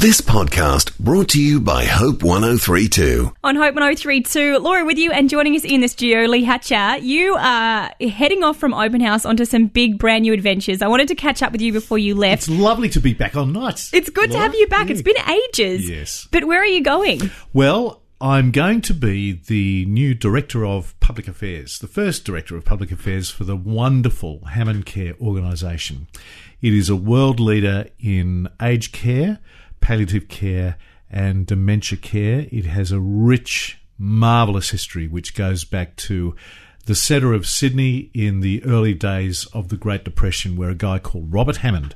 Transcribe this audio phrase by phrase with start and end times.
[0.00, 3.34] This podcast brought to you by Hope 1032.
[3.44, 6.96] On Hope 1032, Laura with you and joining us in the studio, Leigh Hatcher.
[7.04, 10.80] You are heading off from Open House onto some big brand new adventures.
[10.80, 12.44] I wanted to catch up with you before you left.
[12.44, 13.92] It's lovely to be back on nights.
[13.92, 14.86] It's good to have you back.
[14.86, 14.92] Yeah.
[14.94, 15.86] It's been ages.
[15.86, 16.26] Yes.
[16.30, 17.30] But where are you going?
[17.52, 22.64] Well, I'm going to be the new Director of Public Affairs, the first Director of
[22.64, 26.06] Public Affairs for the wonderful Hammond Care organisation.
[26.62, 29.40] It is a world leader in aged care,
[29.80, 30.76] palliative care,
[31.10, 32.46] and dementia care.
[32.50, 36.34] It has a rich, marvellous history which goes back to
[36.86, 40.98] the centre of Sydney in the early days of the Great Depression, where a guy
[40.98, 41.94] called Robert Hammond,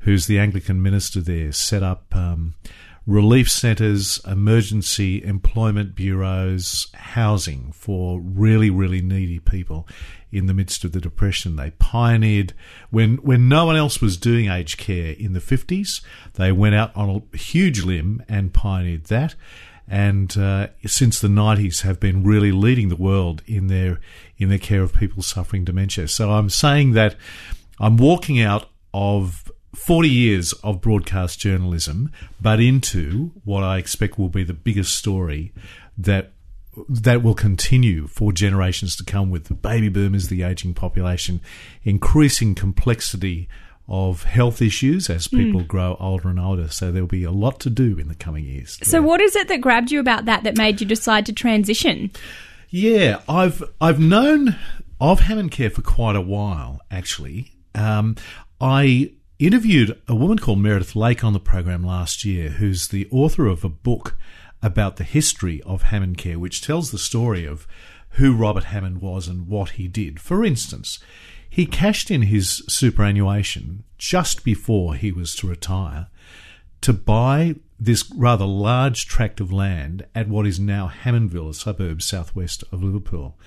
[0.00, 2.54] who's the Anglican minister there, set up um,
[3.06, 9.86] relief centres, emergency employment bureaus, housing for really, really needy people
[10.32, 11.56] in the midst of the Depression.
[11.56, 12.54] They pioneered
[12.90, 16.00] when when no one else was doing aged care in the fifties.
[16.34, 19.34] They went out on a huge limb and pioneered that.
[19.86, 24.00] And uh, since the nineties, have been really leading the world in their
[24.38, 26.08] in their care of people suffering dementia.
[26.08, 27.16] So I'm saying that
[27.78, 29.52] I'm walking out of
[29.84, 35.52] 40 years of broadcast journalism, but into what I expect will be the biggest story
[35.98, 36.32] that
[36.88, 41.40] that will continue for generations to come with the baby boomers, the aging population,
[41.84, 43.46] increasing complexity
[43.86, 46.68] of health issues as people grow older and older.
[46.68, 48.78] So there'll be a lot to do in the coming years.
[48.82, 52.10] So, what is it that grabbed you about that that made you decide to transition?
[52.70, 54.56] Yeah, I've I've known
[54.98, 56.80] of Hammond Care for quite a while.
[56.90, 58.16] Actually, um,
[58.60, 59.12] I
[59.46, 63.64] interviewed a woman called Meredith Lake on the program last year, who's the author of
[63.64, 64.16] a book
[64.62, 67.66] about the history of Hammond Care, which tells the story of
[68.10, 70.20] who Robert Hammond was and what he did.
[70.20, 70.98] For instance,
[71.50, 76.08] he cashed in his superannuation just before he was to retire
[76.84, 82.02] to buy this rather large tract of land at what is now Hammondville, a suburb
[82.02, 83.38] southwest of Liverpool,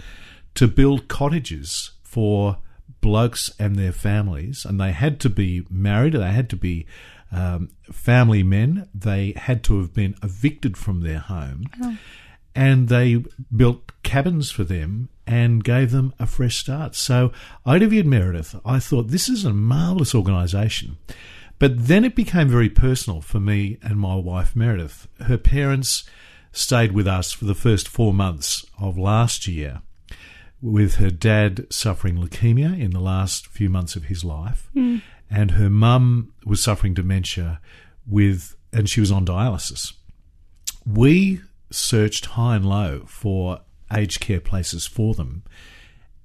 [0.56, 2.58] to build cottages for
[3.08, 4.66] blokes and their families.
[4.66, 6.86] And they had to be married, they had to be
[7.32, 11.64] um, family men, they had to have been evicted from their home.
[12.54, 13.24] And they
[13.56, 16.96] built cabins for them and gave them a fresh start.
[16.96, 17.32] So
[17.66, 18.56] I interviewed Meredith.
[18.66, 20.98] I thought this is a marvellous organisation.
[21.60, 25.08] But then it became very personal for me and my wife Meredith.
[25.22, 26.04] Her parents
[26.52, 29.82] stayed with us for the first four months of last year,
[30.62, 34.70] with her dad suffering leukemia in the last few months of his life,
[35.30, 37.60] and her mum was suffering dementia
[38.08, 39.94] with, and she was on dialysis.
[40.86, 43.60] We searched high and low for
[43.94, 45.44] aged care places for them,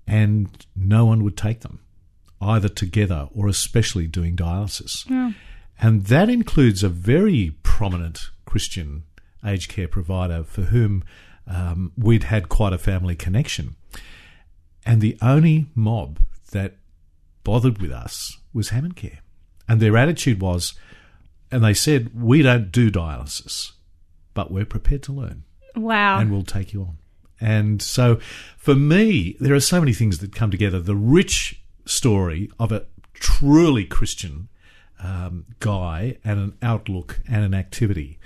[0.07, 1.81] and no one would take them
[2.41, 5.09] either together or especially doing dialysis.
[5.81, 9.05] And that includes a very prominent Christian
[9.45, 11.03] aged care provider for whom
[11.47, 13.75] um, we'd had quite a family connection.
[14.85, 16.19] And the only mob
[16.51, 16.77] that
[17.45, 19.21] bothered with us was Hammond Care.
[19.69, 20.75] And their attitude was,
[21.51, 23.73] and they said, we don't do dialysis,
[24.35, 25.45] but we're prepared to learn
[25.77, 26.19] Wow.
[26.19, 26.99] and we'll take you on.
[27.41, 28.19] And so
[28.57, 30.79] for me, there are so many things that come together.
[30.81, 34.49] The rich story of a truly Christian
[35.03, 38.19] um, guy and an outlook and an activity.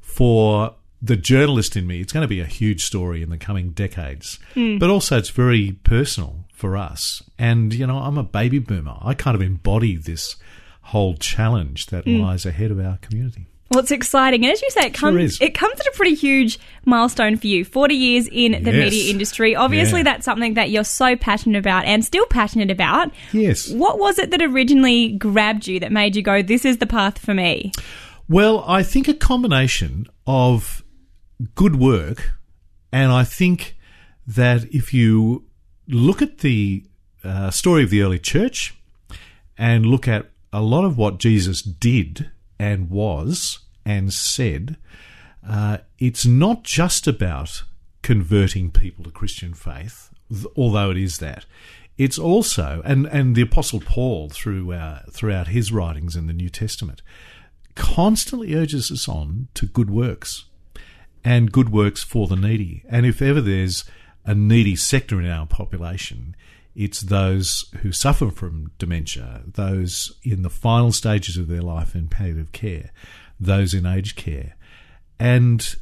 [0.00, 3.70] For the journalist in me, it's going to be a huge story in the coming
[3.70, 4.38] decades.
[4.54, 4.78] Hmm.
[4.78, 7.22] But also, it's very personal for us.
[7.38, 8.96] And, you know, I'm a baby boomer.
[9.02, 10.36] I kind of embody this
[10.82, 12.20] whole challenge that hmm.
[12.20, 13.46] lies ahead of our community.
[13.70, 15.40] Well, it's exciting, and as you say, it comes is.
[15.40, 17.64] it comes at a pretty huge milestone for you.
[17.64, 18.92] Forty years in the Yes.
[18.92, 19.56] media industry.
[19.56, 20.04] Obviously, Yeah.
[20.04, 23.12] that's something that you're so passionate about and still passionate about.
[23.32, 23.70] Yes.
[23.70, 27.18] What was it that originally grabbed you that made you go, "This is the path
[27.18, 27.72] for me"?
[28.28, 30.81] Well, I think a combination of
[31.54, 32.34] good work,
[32.92, 33.76] and I think
[34.26, 35.44] that if you
[35.88, 36.84] look at the
[37.24, 38.74] uh, story of the early church
[39.56, 44.76] and look at a lot of what Jesus did and was and said,
[45.48, 47.62] uh, it's not just about
[48.02, 50.10] converting people to Christian faith,
[50.56, 51.46] although it is that.
[51.98, 56.48] It's also, and, and the Apostle Paul, through, uh, throughout his writings in the New
[56.48, 57.02] Testament,
[57.74, 60.46] constantly urges us on to good works
[61.24, 62.84] and good works for the needy.
[62.88, 63.84] And if ever there's
[64.24, 66.36] a needy sector in our population,
[66.74, 72.08] it's those who suffer from dementia, those in the final stages of their life in
[72.08, 72.90] palliative care,
[73.38, 74.56] those in aged care.
[75.18, 75.74] And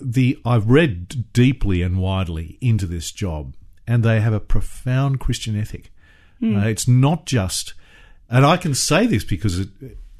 [0.00, 3.54] the I've read deeply and widely into this job,
[3.86, 5.90] and they have a profound Christian ethic.
[6.42, 7.74] Uh, it's not just,
[8.28, 9.68] and I can say this because it,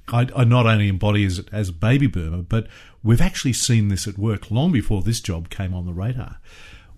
[0.08, 2.68] I, I not only embody as, as a baby boomer, but
[3.04, 6.38] we've actually seen this at work long before this job came on the radar.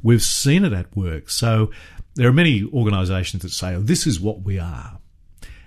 [0.03, 1.29] We've seen it at work.
[1.29, 1.70] So
[2.14, 4.99] there are many organisations that say, oh, this is what we are.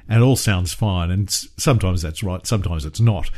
[0.08, 1.12] And it all sounds fine.
[1.12, 3.30] And sometimes that's right, sometimes it's not.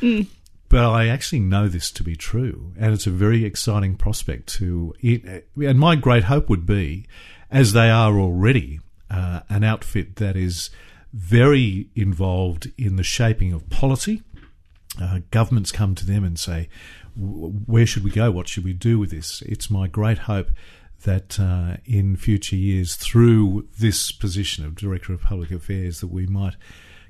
[0.69, 2.71] But I actually know this to be true.
[2.79, 4.93] And it's a very exciting prospect to.
[5.57, 7.07] And my great hope would be,
[7.49, 10.69] as they are already, uh, an outfit that is
[11.11, 14.21] very involved in the shaping of policy.
[14.99, 16.67] Uh, governments come to them and say,
[17.15, 18.31] where should we go?
[18.31, 19.41] What should we do with this?
[19.43, 20.49] It's my great hope
[21.03, 26.27] that uh, in future years, through this position of Director of Public Affairs, that we
[26.27, 26.55] might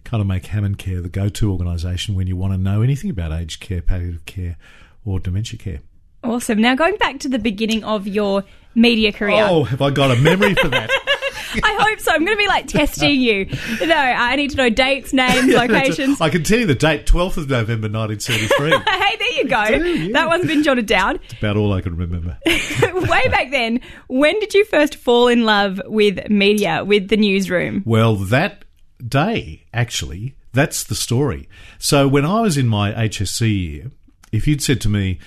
[0.03, 3.31] kind of make Hammond Care the go-to organisation when you want to know anything about
[3.31, 4.57] aged care, palliative care,
[5.05, 5.79] or dementia care.
[6.23, 6.61] Awesome.
[6.61, 8.43] Now, going back to the beginning of your
[8.75, 9.45] media career.
[9.47, 10.89] Oh, have I got a memory for that?
[11.63, 12.11] I hope so.
[12.11, 13.45] I'm going to be like testing you.
[13.81, 16.21] No, I need to know dates, names, locations.
[16.21, 18.71] I can tell you the date, 12th of November 1973.
[18.93, 19.65] hey, there you go.
[19.65, 20.13] Do, yeah.
[20.13, 21.19] That one's been jotted down.
[21.23, 22.37] It's about all I can remember.
[22.45, 27.83] Way back then, when did you first fall in love with media, with the newsroom?
[27.85, 28.65] Well, that
[29.05, 31.47] day, actually, that's the story.
[31.79, 33.91] So when I was in my HSC year,
[34.31, 35.19] if you'd said to me,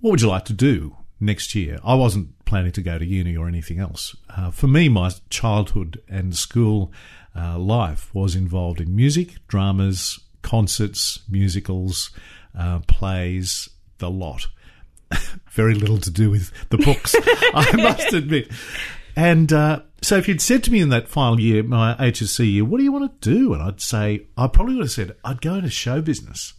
[0.00, 1.78] what would you like to do next year?
[1.84, 4.16] I wasn't planning to go to uni or anything else.
[4.34, 6.90] Uh, for me, my childhood and school
[7.36, 12.10] uh, life was involved in music, dramas, concerts, musicals,
[12.58, 13.68] uh, plays,
[13.98, 14.46] the lot.
[15.50, 17.14] Very little to do with the books,
[17.54, 18.50] I must admit.
[19.14, 22.64] And uh, so, if you'd said to me in that final year, my HSC year,
[22.64, 23.52] what do you want to do?
[23.52, 26.54] And I'd say, I probably would have said, I'd go into show business.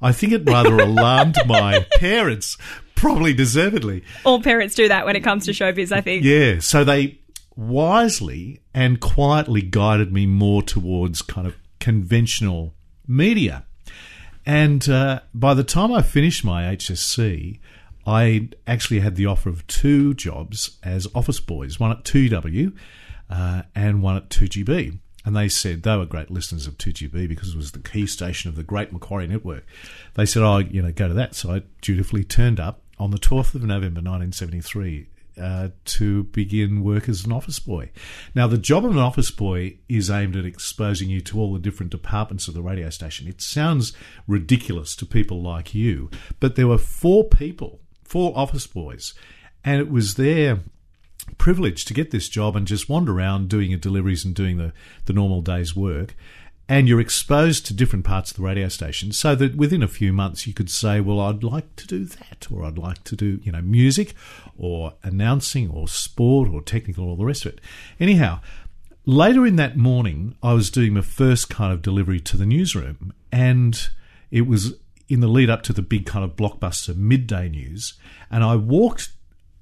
[0.00, 2.56] I think it rather alarmed my parents,
[2.96, 4.02] probably deservedly.
[4.24, 6.24] All parents do that when it comes to showbiz, I think.
[6.24, 6.60] Yeah.
[6.60, 7.18] So they
[7.56, 12.74] wisely and quietly guided me more towards kind of conventional
[13.06, 13.64] media.
[14.46, 17.60] And uh, by the time I finished my HSC,
[18.06, 22.76] I actually had the offer of two jobs as office boys, one at 2W
[23.30, 24.98] uh, and one at 2GB.
[25.24, 28.50] And they said they were great listeners of 2GB because it was the key station
[28.50, 29.64] of the great Macquarie network.
[30.14, 33.18] They said, "Oh, you know, go to that." So I dutifully turned up on the
[33.18, 35.08] 12th of November 1973
[35.40, 37.90] uh, to begin work as an office boy.
[38.34, 41.58] Now, the job of an office boy is aimed at exposing you to all the
[41.58, 43.26] different departments of the radio station.
[43.26, 43.92] It sounds
[44.28, 46.10] ridiculous to people like you,
[46.40, 49.14] but there were four people, four office boys,
[49.64, 50.60] and it was their
[51.38, 54.72] privilege to get this job and just wander around doing your deliveries and doing the,
[55.06, 56.14] the normal day's work.
[56.66, 60.12] And you're exposed to different parts of the radio station so that within a few
[60.12, 63.38] months you could say, well, I'd like to do that, or I'd like to do,
[63.42, 64.14] you know, music
[64.56, 67.60] or announcing or sport or technical or the rest of it.
[68.00, 68.40] Anyhow,
[69.04, 73.12] later in that morning, I was doing my first kind of delivery to the newsroom
[73.30, 73.90] and
[74.30, 74.74] it was
[75.08, 77.94] in the lead up to the big kind of blockbuster midday news.
[78.30, 79.10] And I walked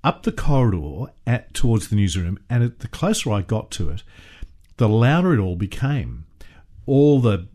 [0.04, 4.02] up the corridor at, towards the newsroom, and the closer I got to it,
[4.76, 6.26] the louder it all became.
[6.87, 7.49] All the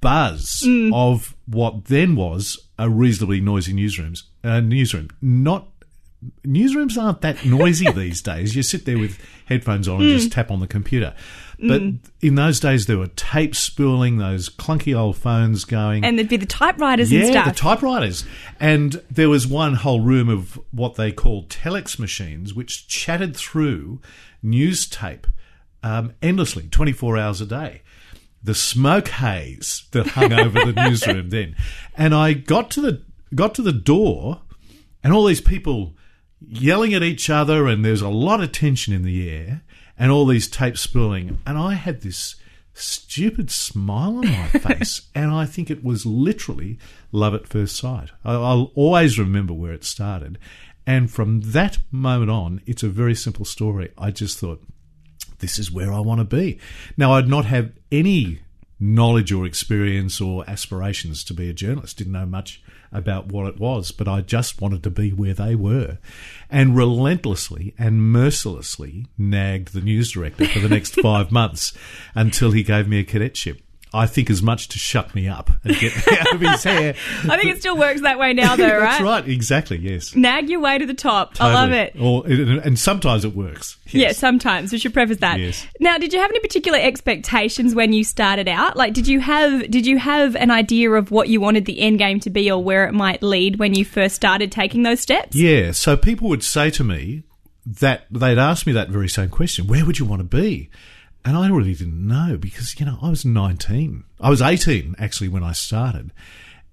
[0.00, 5.10] buzz of what then was a reasonably noisy newsrooms uh, newsroom.
[5.20, 5.68] Not
[6.46, 8.54] newsrooms aren't that noisy these days.
[8.54, 11.14] You sit there with headphones on and just tap on the computer.
[11.60, 11.82] But
[12.20, 16.36] in those days, there were tapes spooling, those clunky old phones going And there'd be
[16.36, 17.46] the typewriters yeah, and stuff.
[17.46, 18.24] the typewriters.
[18.60, 24.00] And there was one whole room of what they called telex machines, which chatted through
[24.40, 25.26] news tape
[25.82, 27.82] um, endlessly, 24 hours a day.
[28.42, 31.56] The smoke haze that hung over the newsroom then.
[31.96, 33.02] And I got to the
[33.34, 34.42] got to the door
[35.02, 35.94] and all these people
[36.40, 39.62] yelling at each other and there's a lot of tension in the air
[39.98, 42.36] and all these tapes spooling and I had this
[42.72, 46.78] stupid smile on my face and I think it was literally
[47.10, 48.10] love at first sight.
[48.24, 50.38] I'll always remember where it started
[50.86, 53.90] and from that moment on it's a very simple story.
[53.98, 54.62] I just thought
[55.38, 56.58] this is where I want to be.
[56.96, 58.40] Now, I'd not have any
[58.80, 63.58] knowledge or experience or aspirations to be a journalist, didn't know much about what it
[63.58, 65.98] was, but I just wanted to be where they were.
[66.50, 71.72] And relentlessly and mercilessly nagged the news director for the next five months
[72.14, 73.60] until he gave me a cadetship.
[73.92, 76.94] I think as much to shut me up and get me out of his hair.
[77.24, 78.80] I think it still works that way now, though, right?
[78.80, 80.14] That's right, exactly, yes.
[80.14, 81.40] Nag your way to the top.
[81.40, 81.96] I love it.
[81.98, 83.78] Or, and sometimes it works.
[83.86, 83.94] Yes.
[83.94, 85.40] Yeah, sometimes we should preface that.
[85.40, 85.66] Yes.
[85.80, 88.76] Now, did you have any particular expectations when you started out?
[88.76, 91.98] Like, did you have did you have an idea of what you wanted the end
[91.98, 95.34] game to be, or where it might lead when you first started taking those steps?
[95.34, 97.22] Yeah, so people would say to me
[97.66, 100.70] that they'd ask me that very same question: Where would you want to be?
[101.24, 104.04] And I really didn't know because, you know, I was 19.
[104.20, 106.12] I was 18 actually when I started.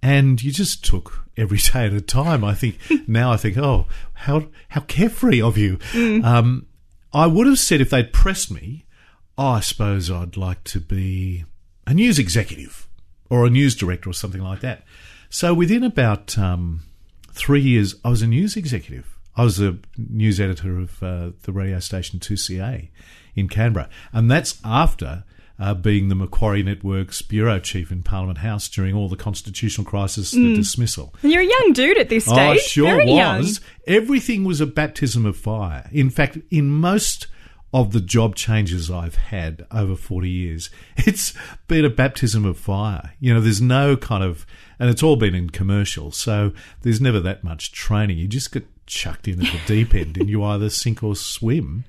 [0.02, 2.44] And you just took every day at a time.
[2.44, 5.80] I think now I think, oh, how how carefree of you.
[5.94, 6.68] Um,
[7.14, 8.86] I would have said if they'd pressed me,
[9.38, 11.46] oh, I suppose I'd like to be
[11.88, 12.88] a news executive
[13.30, 14.84] or a news director or something like that.
[15.30, 16.82] So within about um,
[17.32, 19.18] three years, I was a news executive.
[19.36, 22.90] I was the news editor of uh, the radio station 2CA
[23.36, 23.90] in Canberra.
[24.14, 25.24] And that's after
[25.58, 30.32] uh, being the Macquarie Network's bureau chief in Parliament House during all the constitutional crisis,
[30.32, 31.14] the dismissal.
[31.24, 32.38] And you're a young dude at this stage.
[32.38, 33.40] Oh, sure Very young.
[33.40, 33.62] was.
[33.88, 35.90] Everything was a baptism of fire.
[35.94, 37.28] In fact, in most
[37.74, 41.34] of the job changes I've had over 40 years, it's
[41.68, 43.14] been a baptism of fire.
[43.20, 44.46] You know, there's no kind of,
[44.78, 46.52] and it's all been in commercial, so
[46.82, 48.18] there's never that much training.
[48.18, 51.86] You just get chucked in at the deep end and you either sink or swim.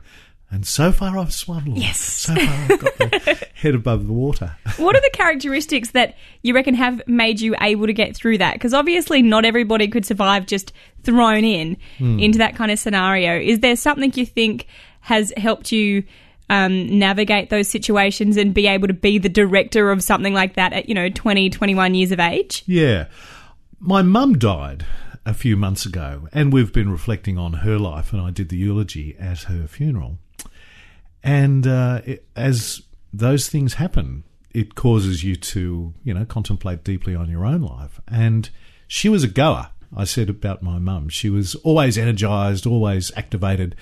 [0.50, 1.78] And so far I've swum, Lord.
[1.80, 1.98] Yes.
[1.98, 4.56] So far I've got the head above the water.
[4.76, 8.54] What are the characteristics that you reckon have made you able to get through that?
[8.54, 10.72] Because obviously, not everybody could survive just
[11.02, 12.18] thrown in Hmm.
[12.20, 13.38] into that kind of scenario.
[13.40, 14.66] Is there something you think
[15.00, 16.04] has helped you
[16.48, 20.72] um, navigate those situations and be able to be the director of something like that
[20.72, 22.62] at, you know, 20, 21 years of age?
[22.66, 23.06] Yeah.
[23.80, 24.86] My mum died
[25.24, 28.56] a few months ago, and we've been reflecting on her life, and I did the
[28.56, 30.18] eulogy at her funeral.
[31.22, 32.82] And uh, it, as
[33.12, 38.00] those things happen, it causes you to, you know, contemplate deeply on your own life.
[38.08, 38.48] And
[38.86, 39.70] she was a goer.
[39.94, 41.08] I said about my mum.
[41.08, 43.76] She was always energized, always activated,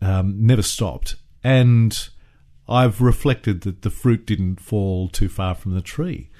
[0.00, 1.16] um, never stopped.
[1.42, 2.08] And
[2.68, 6.30] I've reflected that the fruit didn't fall too far from the tree.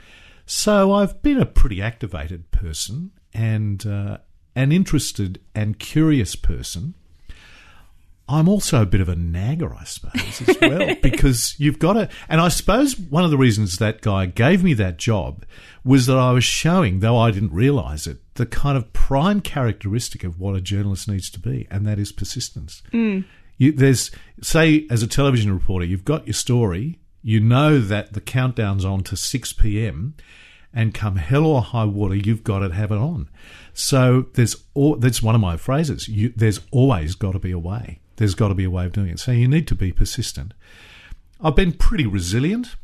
[0.47, 4.19] So I've been a pretty activated person and uh,
[4.55, 6.95] an interested and curious person.
[8.33, 12.09] I'm also a bit of a nagger, I suppose, as well, because you've got to.
[12.31, 15.45] And I suppose one of the reasons that guy gave me that job
[15.85, 20.25] was that I was showing, though I didn't realise it, the kind of prime characteristic
[20.25, 22.83] of what a journalist needs to be, and that is persistence.
[22.95, 23.27] Mm.
[23.59, 24.11] You, there's,
[24.41, 29.03] say, as a television reporter, you've got your story, you know that the countdown's on
[29.05, 30.15] to 6 p.m.,
[30.75, 33.29] and come hell or high water, you've got to have it on.
[33.75, 36.09] So there's all, that's one of my phrases.
[36.09, 38.01] You, there's always got to be a way.
[38.17, 39.19] There's got to be a way of doing it.
[39.19, 40.55] So you need to be persistent.
[41.41, 42.77] I've been pretty resilient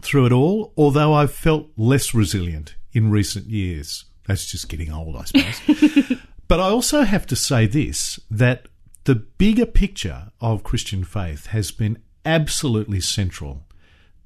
[0.00, 4.04] through it all, although I've felt less resilient in recent years.
[4.26, 6.18] That's just getting old, I suppose.
[6.48, 8.66] but I also have to say this that
[9.04, 13.64] the bigger picture of Christian faith has been absolutely central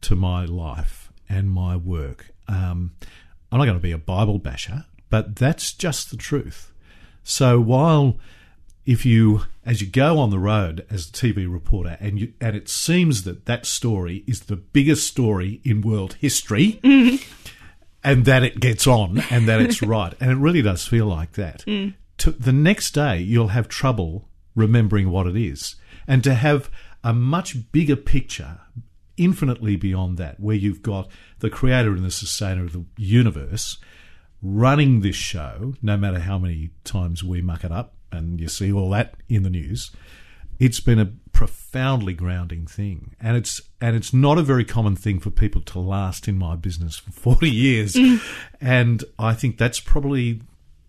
[0.01, 2.31] to my life and my work.
[2.49, 2.97] Um,
[3.51, 6.73] I'm not going to be a Bible basher, but that's just the truth.
[7.23, 8.19] So while
[8.85, 12.55] if you, as you go on the road as a TV reporter, and you, and
[12.55, 17.17] it seems that that story is the biggest story in world history, mm-hmm.
[18.03, 21.33] and that it gets on, and that it's right, and it really does feel like
[21.33, 21.65] that.
[21.67, 21.95] Mm.
[22.19, 26.71] To, the next day, you'll have trouble remembering what it is, and to have
[27.03, 28.61] a much bigger picture,
[29.17, 33.79] infinitely beyond that, where you've got the creator and the sustainer of the universe
[34.43, 38.73] running this show, no matter how many times we muck it up, and you see
[38.73, 39.91] all that in the news,
[40.59, 45.19] it's been a profoundly grounding thing, and it's and it's not a very common thing
[45.19, 47.97] for people to last in my business for forty years,
[48.61, 50.41] and I think that's probably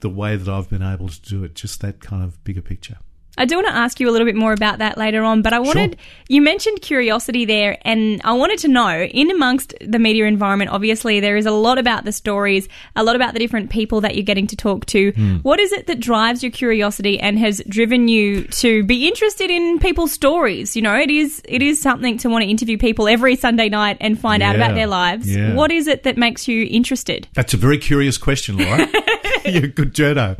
[0.02, 1.56] the way that I've been able to do it.
[1.56, 2.98] Just that kind of bigger picture.
[3.38, 5.54] I do want to ask you a little bit more about that later on, but
[5.54, 10.26] I wanted, you mentioned curiosity there, and I wanted to know, in amongst the media
[10.26, 14.02] environment, obviously, there is a lot about the stories, a lot about the different people
[14.02, 15.12] that you're getting to talk to.
[15.42, 19.80] What is it that drives your curiosity and has driven you to be interested in
[19.80, 20.76] people's stories?
[20.76, 23.98] You know, it is, it is something to want to interview people every Sunday night
[24.00, 25.34] and find out about their lives.
[25.34, 25.54] Yeah.
[25.54, 27.28] What is it that makes you interested?
[27.34, 28.88] That's a very curious question, Laura.
[29.46, 30.40] You're a good journo.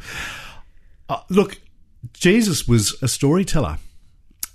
[1.10, 1.60] Uh, look,
[2.14, 3.78] Jesus was a storyteller.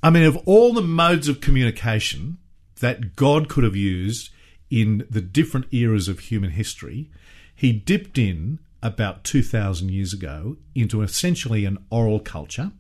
[0.03, 2.39] I mean, of all the modes of communication
[2.81, 4.31] that God could have used
[4.71, 7.11] in the different eras of human history,
[7.55, 12.73] he dipped in about 2,000 years ago into essentially an oral culture.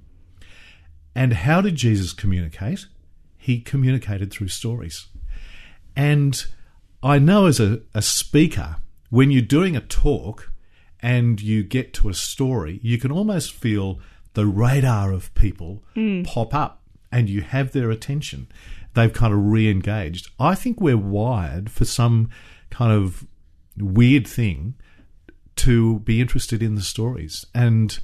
[1.15, 2.87] And how did Jesus communicate?
[3.37, 5.07] He communicated through stories.
[5.97, 6.43] And
[7.03, 8.77] I know as a, a speaker,
[9.11, 10.53] when you're doing a talk
[11.00, 13.99] and you get to a story, you can almost feel
[14.35, 16.25] the radar of people mm.
[16.27, 18.49] pop up and you have their attention.
[18.95, 20.31] They've kind of re engaged.
[20.39, 22.31] I think we're wired for some
[22.71, 23.27] kind of
[23.77, 24.75] weird thing
[25.57, 27.45] to be interested in the stories.
[27.55, 27.99] And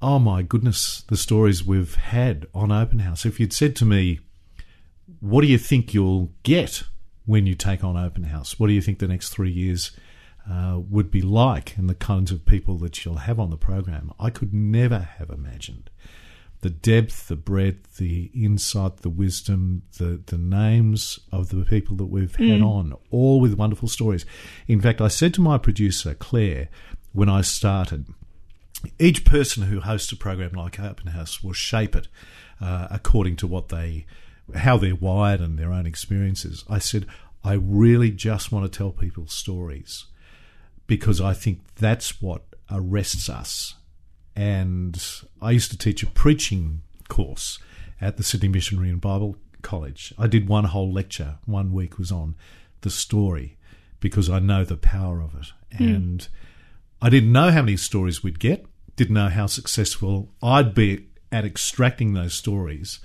[0.00, 3.24] oh my goodness, the stories we've had on Open House.
[3.24, 4.20] If you'd said to me,
[5.20, 6.82] what do you think you'll get
[7.26, 8.58] when you take on open house?
[8.58, 9.92] What do you think the next three years
[10.50, 14.12] uh, would be like and the kinds of people that you'll have on the program?
[14.18, 15.90] I could never have imagined
[16.62, 22.06] the depth, the breadth, the insight, the wisdom, the, the names of the people that
[22.06, 22.64] we've had Mm.
[22.64, 24.24] on, all with wonderful stories.
[24.68, 26.68] In fact, I said to my producer, Claire,
[27.12, 28.06] when I started,
[29.00, 32.06] each person who hosts a program like Open House will shape it
[32.60, 34.06] uh, according to what they,
[34.54, 36.64] how they're wired and their own experiences.
[36.70, 37.06] I said,
[37.42, 40.04] I really just want to tell people stories
[40.86, 43.74] because I think that's what arrests us.
[44.34, 45.02] And
[45.40, 47.58] I used to teach a preaching course
[48.00, 50.12] at the Sydney Missionary and Bible College.
[50.18, 52.34] I did one whole lecture, one week was on
[52.80, 53.58] the story
[54.00, 55.52] because I know the power of it.
[55.76, 55.84] Hmm.
[55.84, 56.28] And
[57.00, 61.44] I didn't know how many stories we'd get, didn't know how successful I'd be at
[61.44, 63.00] extracting those stories.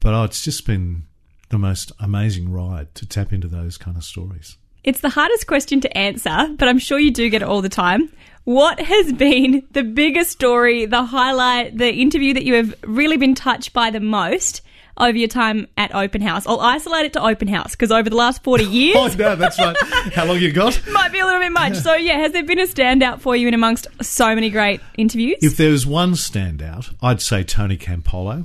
[0.00, 1.04] But oh, it's just been
[1.48, 4.56] the most amazing ride to tap into those kind of stories.
[4.84, 7.70] It's the hardest question to answer, but I'm sure you do get it all the
[7.70, 8.10] time.
[8.44, 13.34] What has been the biggest story, the highlight, the interview that you have really been
[13.34, 14.60] touched by the most
[14.98, 16.46] over your time at Open House?
[16.46, 19.58] I'll isolate it to Open House because over the last 40 years, Oh, no, that's
[19.58, 19.74] right.
[20.14, 20.78] How long you got?
[20.92, 21.76] might be a little bit much.
[21.76, 25.38] So, yeah, has there been a standout for you in amongst so many great interviews?
[25.40, 28.44] If there was one standout, I'd say Tony Campolo,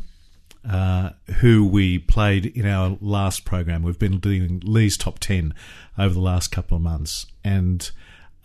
[0.68, 3.84] uh, who we played in our last program.
[3.84, 5.54] We've been doing Leigh's top 10
[5.98, 7.90] over the last couple of months, and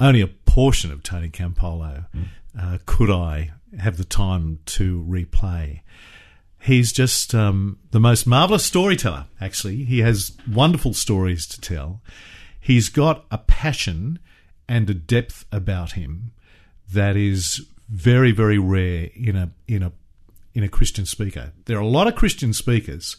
[0.01, 2.07] only a portion of Tony Campolo
[2.59, 5.81] uh, could I have the time to replay.
[6.61, 9.85] He's just um, the most marvelous storyteller, actually.
[9.85, 12.01] He has wonderful stories to tell.
[12.59, 14.19] He's got a passion
[14.67, 16.33] and a depth about him
[16.93, 19.93] that is very, very rare in a in a
[20.55, 21.53] in a Christian speaker.
[21.65, 23.17] There are a lot of Christian speakers,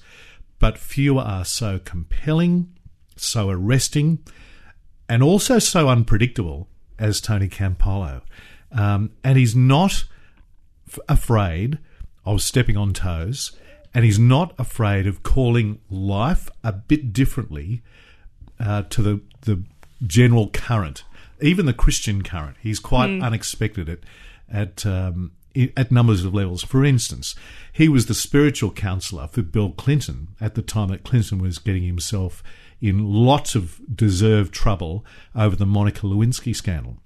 [0.57, 2.73] but few are so compelling,
[3.15, 4.19] so arresting,
[5.09, 8.21] and also so unpredictable as Tony Campolo.
[8.71, 10.05] Um, and he's not
[10.87, 11.77] f- afraid
[12.25, 13.51] of stepping on toes,
[13.93, 17.81] and he's not afraid of calling life a bit differently
[18.59, 19.63] uh, to the the
[20.05, 21.03] general current,
[21.41, 22.57] even the Christian current.
[22.61, 23.99] He's quite unexpected at
[24.49, 25.31] at um,
[25.75, 26.63] at numbers of levels.
[26.63, 27.35] For instance,
[27.71, 31.83] he was the spiritual counselor for Bill Clinton at the time that Clinton was getting
[31.83, 32.43] himself
[32.81, 36.97] in lots of deserved trouble over the Monica Lewinsky scandal.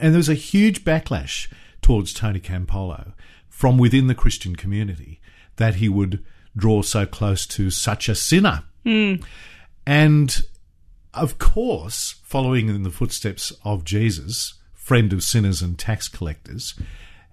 [0.00, 1.48] And there was a huge backlash
[1.80, 3.12] towards Tony Campolo
[3.48, 5.20] from within the Christian community
[5.56, 6.24] that he would
[6.56, 8.64] draw so close to such a sinner.
[8.84, 9.16] Hmm.
[9.86, 10.42] And
[11.14, 16.74] of course, following in the footsteps of Jesus, friend of sinners and tax collectors,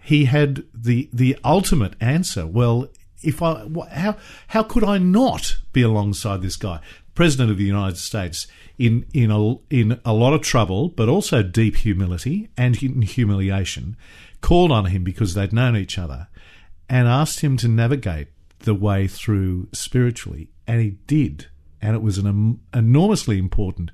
[0.03, 2.45] he had the the ultimate answer.
[2.45, 2.89] Well,
[3.23, 6.81] if I how how could I not be alongside this guy,
[7.15, 8.45] president of the United States,
[8.77, 13.95] in in a in a lot of trouble, but also deep humility and humiliation,
[14.41, 16.27] called on him because they'd known each other,
[16.89, 18.27] and asked him to navigate
[18.59, 21.47] the way through spiritually, and he did,
[21.81, 23.91] and it was an enormously important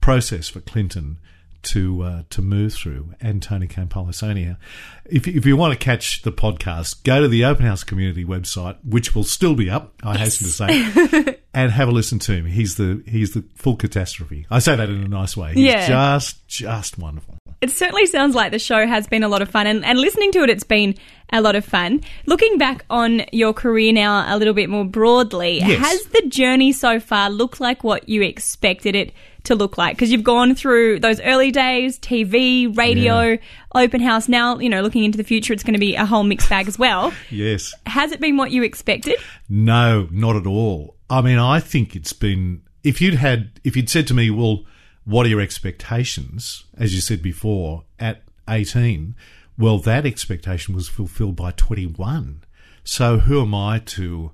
[0.00, 1.18] process for Clinton
[1.62, 4.14] to uh, to move through and Tony Campolo.
[4.14, 4.56] So anyhow,
[5.04, 8.76] if if you want to catch the podcast, go to the Open House Community website,
[8.84, 9.94] which will still be up.
[10.02, 12.46] I hasten to say, and have a listen to him.
[12.46, 14.46] He's the he's the full catastrophe.
[14.50, 15.54] I say that in a nice way.
[15.54, 15.86] He's Yeah.
[15.88, 17.34] just just wonderful.
[17.60, 20.30] It certainly sounds like the show has been a lot of fun, and, and listening
[20.32, 20.94] to it, it's been
[21.32, 22.02] a lot of fun.
[22.24, 25.80] Looking back on your career now a little bit more broadly, Yes.
[25.84, 29.12] has the journey so far looked like what you expected it
[29.48, 29.96] to look like?
[29.96, 33.36] Because you've gone through those early days, TV, radio, Yeah.
[33.74, 34.28] open house.
[34.28, 36.68] Now, you know, looking into the future, it's going to be a whole mixed bag
[36.68, 37.12] as well.
[37.30, 37.74] Yes.
[37.86, 39.16] Has it been what you expected?
[39.48, 40.96] No, not at all.
[41.10, 42.62] I mean, I think it's been.
[42.84, 44.64] If you'd had, if you'd said to me, well,
[45.04, 49.14] what are your expectations, as you said before, at 18,
[49.58, 52.42] well, that expectation was fulfilled by 21.
[52.84, 54.30] So who am I to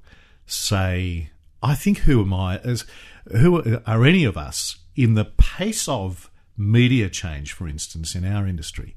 [0.46, 1.30] say,
[1.62, 2.84] I think who am I as,
[3.32, 8.46] who are any of us in the pace of media change, for instance, in our
[8.46, 8.94] industry?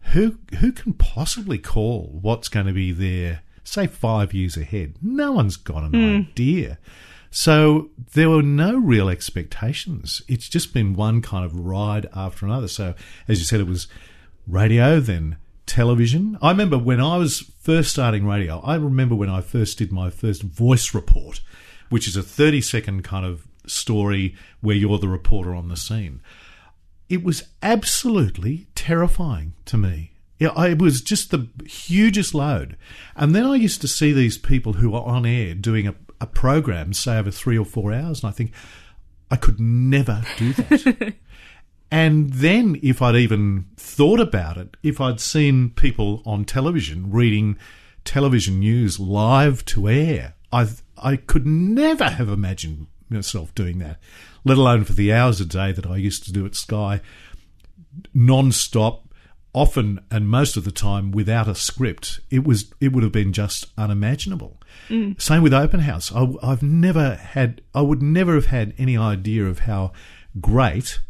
[0.00, 4.94] who who can possibly call what's going to be there say 5 years ahead?
[5.00, 6.30] No one's got an hmm.
[6.30, 6.78] idea.
[7.30, 10.22] So there were no real expectations.
[10.26, 12.66] It's just been one kind of ride after another.
[12.66, 12.94] So
[13.28, 13.86] as you said it was
[14.48, 16.36] radio then television.
[16.42, 20.10] I remember when i was first starting radio i remember when i first did my
[20.10, 21.40] first voice report
[21.90, 26.20] which is a 30 second kind of story where you're the reporter on the scene
[27.10, 30.12] it was absolutely terrifying to me.
[30.38, 32.78] It was just the hugest load.
[33.14, 36.26] And then I used to see these people who are on air doing a, a
[36.26, 38.52] program, say over three or four hours, and I think
[39.30, 41.14] I could never do that.
[41.90, 47.58] and then, if I'd even thought about it, if I'd seen people on television reading
[48.04, 53.98] television news live to air, I I could never have imagined myself doing that,
[54.44, 57.00] let alone for the hours a day that I used to do at Sky,
[58.14, 59.06] non-stop
[59.52, 63.32] often and most of the time without a script, it was it would have been
[63.32, 64.58] just unimaginable.
[64.88, 65.20] Mm.
[65.20, 66.12] Same with Open House.
[66.14, 69.92] I, have never had, I would never have had any idea of how
[70.40, 71.00] great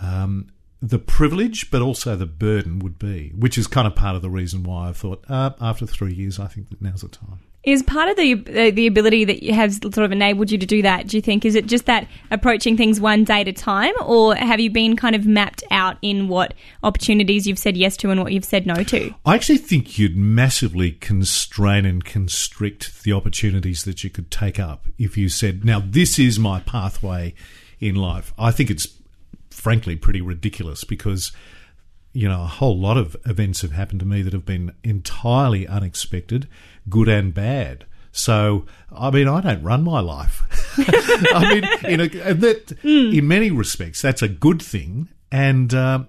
[0.00, 0.48] um,
[0.80, 4.30] the privilege, but also the burden would be, which is kind of part of the
[4.30, 7.40] reason why I thought uh, after three years, I think that now's the time.
[7.64, 10.82] Is part of the uh, the ability that has sort of enabled you to do
[10.82, 11.06] that?
[11.06, 14.34] Do you think is it just that approaching things one day at a time, or
[14.34, 18.20] have you been kind of mapped out in what opportunities you've said yes to and
[18.20, 19.14] what you've said no to?
[19.24, 24.86] I actually think you'd massively constrain and constrict the opportunities that you could take up
[24.98, 27.32] if you said, "Now this is my pathway
[27.78, 28.88] in life." I think it's
[29.50, 31.30] frankly pretty ridiculous because
[32.12, 35.66] you know, a whole lot of events have happened to me that have been entirely
[35.66, 36.46] unexpected,
[36.88, 37.84] good and bad.
[38.12, 40.42] So, I mean, I don't run my life.
[41.34, 43.16] I mean, in, a, that, mm.
[43.16, 45.08] in many respects, that's a good thing.
[45.30, 46.04] And uh,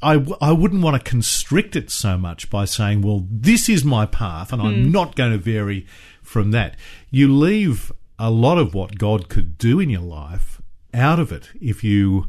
[0.00, 4.06] I, I wouldn't want to constrict it so much by saying, well, this is my
[4.06, 4.92] path and I'm mm.
[4.92, 5.86] not going to vary
[6.22, 6.76] from that.
[7.10, 10.62] You leave a lot of what God could do in your life
[10.94, 12.26] out of it if you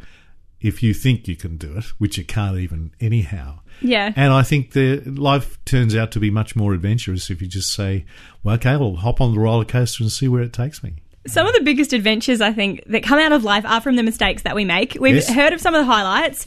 [0.62, 3.60] if you think you can do it, which you can't even anyhow.
[3.82, 4.12] Yeah.
[4.16, 7.74] And I think the life turns out to be much more adventurous if you just
[7.74, 8.06] say,
[8.44, 10.96] well, okay, I'll hop on the roller coaster and see where it takes me.
[11.28, 14.04] Some of the biggest adventures, I think, that come out of life are from the
[14.04, 14.98] mistakes that we make.
[15.00, 15.30] We've yes.
[15.30, 16.46] heard of some of the highlights.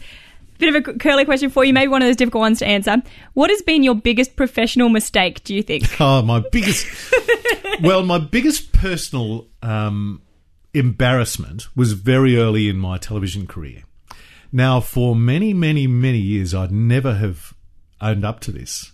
[0.59, 3.03] Bit of a curly question for you, maybe one of those difficult ones to answer.
[3.35, 5.85] What has been your biggest professional mistake, do you think?
[6.01, 6.87] Oh, my biggest.
[7.83, 10.23] well, my biggest personal um,
[10.75, 13.83] embarrassment was very early in my television career.
[14.53, 17.55] Now, for many, many, many years, I'd never have
[18.01, 18.93] owned up to this,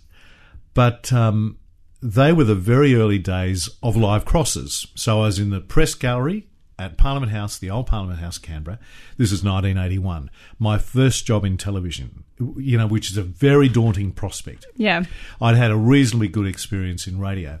[0.73, 1.57] but um,
[2.01, 4.87] they were the very early days of live crosses.
[4.95, 8.79] So I was in the press gallery at Parliament House, the old Parliament House, Canberra.
[9.17, 10.31] This is 1981.
[10.57, 12.23] My first job in television,
[12.55, 14.65] you know, which is a very daunting prospect.
[14.77, 15.03] Yeah.
[15.41, 17.59] I'd had a reasonably good experience in radio.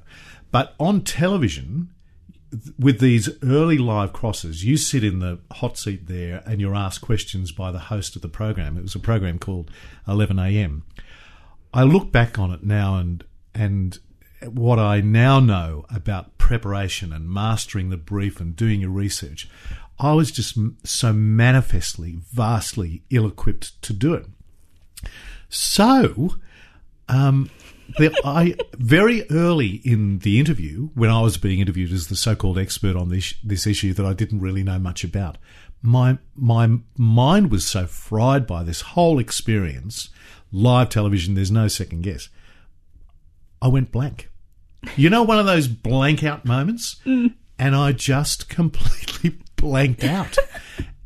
[0.51, 1.89] But on television,
[2.77, 7.01] with these early live crosses, you sit in the hot seat there and you're asked
[7.01, 8.77] questions by the host of the program.
[8.77, 9.69] It was a program called
[10.07, 10.83] 11 a.m.
[11.73, 13.97] I look back on it now and and
[14.47, 19.49] what I now know about preparation and mastering the brief and doing your research,
[19.99, 24.25] I was just so manifestly, vastly ill equipped to do it.
[25.49, 26.35] So,
[27.07, 27.49] um,
[28.23, 32.95] I very early in the interview, when I was being interviewed as the so-called expert
[32.95, 35.37] on this this issue that I didn't really know much about,
[35.81, 40.09] my my mind was so fried by this whole experience,
[40.51, 41.35] live television.
[41.35, 42.29] There's no second guess.
[43.61, 44.29] I went blank.
[44.95, 47.33] You know, one of those blank out moments, mm.
[47.57, 50.37] and I just completely blanked out,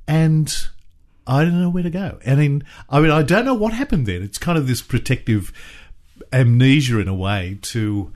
[0.07, 0.53] and.
[1.25, 2.19] I don't know where to go.
[2.25, 4.21] And in, I mean, I don't know what happened then.
[4.21, 5.53] It's kind of this protective
[6.33, 8.11] amnesia in a way to.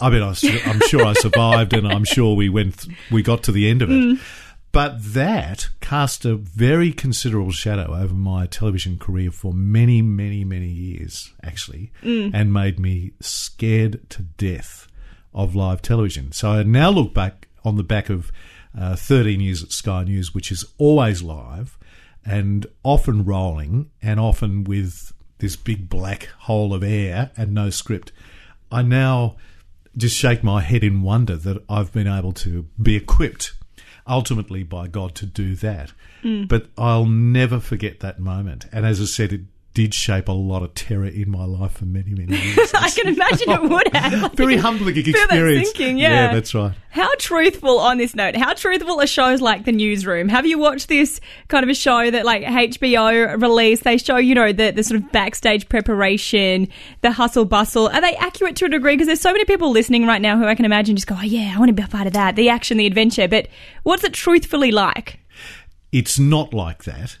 [0.00, 3.52] I mean, I, am sure I survived, and I'm sure we went, we got to
[3.52, 3.94] the end of it.
[3.94, 4.20] Mm.
[4.70, 10.68] But that cast a very considerable shadow over my television career for many, many, many
[10.68, 12.30] years, actually, mm.
[12.34, 14.86] and made me scared to death
[15.32, 16.32] of live television.
[16.32, 18.30] So I now look back on the back of
[18.78, 21.78] uh, 13 years at Sky News, which is always live
[22.24, 28.12] and often rolling, and often with this big black hole of air and no script.
[28.70, 29.36] I now
[29.96, 33.52] just shake my head in wonder that I've been able to be equipped
[34.06, 35.92] ultimately by God to do that.
[36.22, 36.48] Mm.
[36.48, 38.66] But I'll never forget that moment.
[38.72, 39.42] And as I said, it
[39.78, 42.74] did shape a lot of terror in my life for many, many years.
[42.74, 44.22] I can imagine it would have.
[44.22, 45.70] Like, Very humbling experience.
[45.70, 46.10] Thinking, yeah.
[46.10, 46.72] yeah, that's right.
[46.90, 48.34] How truthful on this note?
[48.34, 50.30] How truthful are shows like The Newsroom?
[50.30, 53.84] Have you watched this kind of a show that like HBO released?
[53.84, 56.66] They show you know the the sort of backstage preparation,
[57.02, 57.86] the hustle bustle.
[57.86, 58.94] Are they accurate to a degree?
[58.94, 61.22] Because there's so many people listening right now who I can imagine just go, oh
[61.22, 63.28] yeah, I want to be a part of that, the action, the adventure.
[63.28, 63.46] But
[63.84, 65.20] what's it truthfully like?
[65.92, 67.16] It's not like that.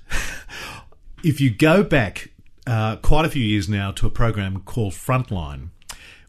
[1.22, 2.30] if you go back
[2.68, 5.70] uh, quite a few years now to a program called Frontline,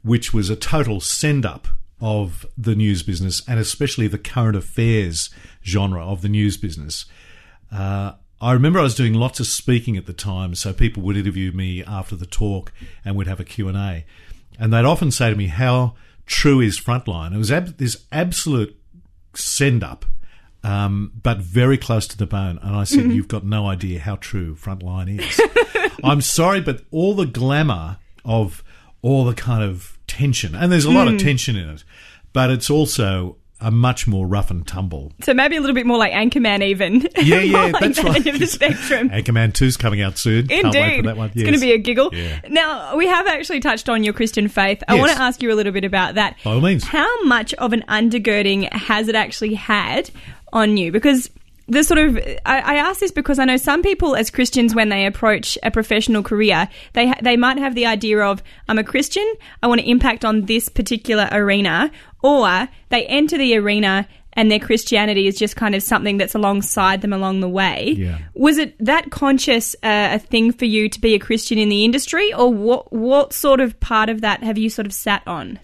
[0.04, 1.68] which was a total send up
[2.02, 5.30] of the news business and especially the current affairs
[5.66, 7.06] genre of the news business.
[7.72, 11.18] Uh, I remember I was doing lots of speaking at the time, so people would
[11.18, 12.72] interview me after the talk
[13.04, 14.06] and we'd have a Q&A.
[14.58, 17.34] And they'd often say to me, how true is Frontline?
[17.36, 18.80] It was ab- this absolute
[19.36, 20.06] send up,
[20.64, 22.60] um, but very close to the bone.
[22.62, 23.12] And I said, Mm-hmm.
[23.12, 25.42] You've got no idea how true Frontline is.
[26.04, 28.64] I'm sorry, but all the glamour of
[29.02, 31.16] all the kind of tension, and there's a lot Hmm.
[31.16, 31.84] of tension in it,
[32.34, 35.12] but it's also a much more rough and tumble.
[35.22, 37.02] So maybe a little bit more like Anchorman, even.
[37.18, 38.16] Yeah, yeah, like that's that right.
[38.16, 39.10] end of the spectrum.
[39.10, 40.48] Anchorman 2's coming out soon.
[40.48, 41.06] Can't wait for Indeed.
[41.06, 41.32] that one.
[41.34, 42.10] It's going to be a giggle.
[42.16, 42.40] Yeah.
[42.48, 44.82] Now, we have actually touched on your Christian faith.
[44.88, 45.02] I Yes.
[45.02, 46.38] want to ask you a little bit about that.
[46.44, 46.86] By all means.
[46.86, 50.10] How much of an undergirding has it actually had
[50.54, 50.94] on you?
[50.94, 51.30] Because
[51.70, 54.90] the sort of I, I ask this because I know some people as Christians when
[54.90, 58.84] they approach a professional career they ha- they might have the idea of I'm a
[58.84, 59.32] Christian
[59.64, 64.60] I want to impact on this particular arena or they enter the arena and their
[64.60, 67.96] Christianity is just kind of something that's alongside them along the way.
[67.98, 68.20] Yeah.
[68.36, 71.84] Was it that conscious uh, a thing for you to be a Christian in the
[71.84, 72.92] industry, or what?
[72.94, 75.60] What sort of part of that have you sort of sat on?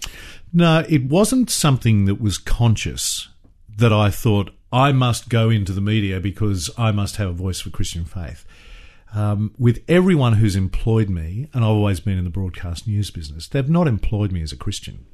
[0.51, 3.29] No, it wasn't something that was conscious
[3.77, 7.61] that I thought I must go into the media because I must have a voice
[7.61, 8.45] for Christian faith.
[9.13, 13.47] Um, with everyone who's employed me, and I've always been in the broadcast news business,
[13.47, 15.05] they've not employed me as a Christian.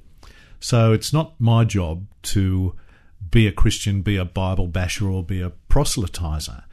[0.60, 2.76] So it's not my job to
[3.30, 6.64] be a Christian, be a Bible basher, or be a proselytizer.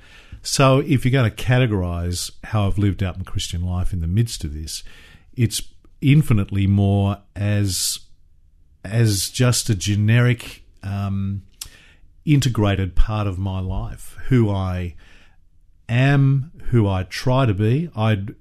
[0.43, 4.07] So if you're going to categorize how I've lived out my Christian life in the
[4.07, 4.83] midst of this,
[5.37, 5.63] it's
[6.01, 7.99] infinitely more as
[8.85, 11.43] as just a generic um,
[12.33, 14.95] integrated part of my life, who I
[15.89, 17.91] am, who I try to be.
[17.97, 18.35] I'd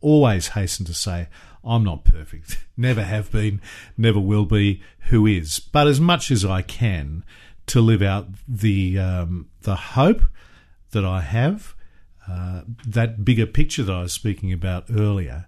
[0.00, 1.28] always hasten to say
[1.64, 3.60] I'm not perfect, never have been,
[3.96, 7.24] never will be, who is, but as much as I can
[7.66, 10.22] to live out the um, the hope
[10.90, 11.74] that I have,
[12.28, 15.46] uh, that bigger picture that I was speaking about earlier,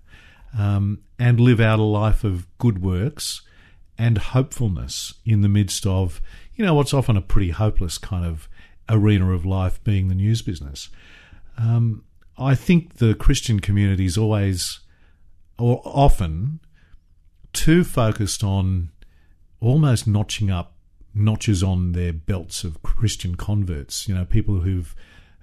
[0.57, 3.43] um, and live out a life of good works
[3.99, 6.21] and hopefulness in the midst of,
[6.57, 8.49] you know, what's often a pretty hopeless kind of
[8.89, 10.89] arena of life being the news business.
[11.57, 12.05] Um,
[12.37, 14.81] I think the Christian community is always
[15.59, 16.61] or often
[17.53, 18.91] too focused on
[19.61, 20.75] almost notching up
[21.15, 24.95] notches on their belts of Christian converts, you know, people who've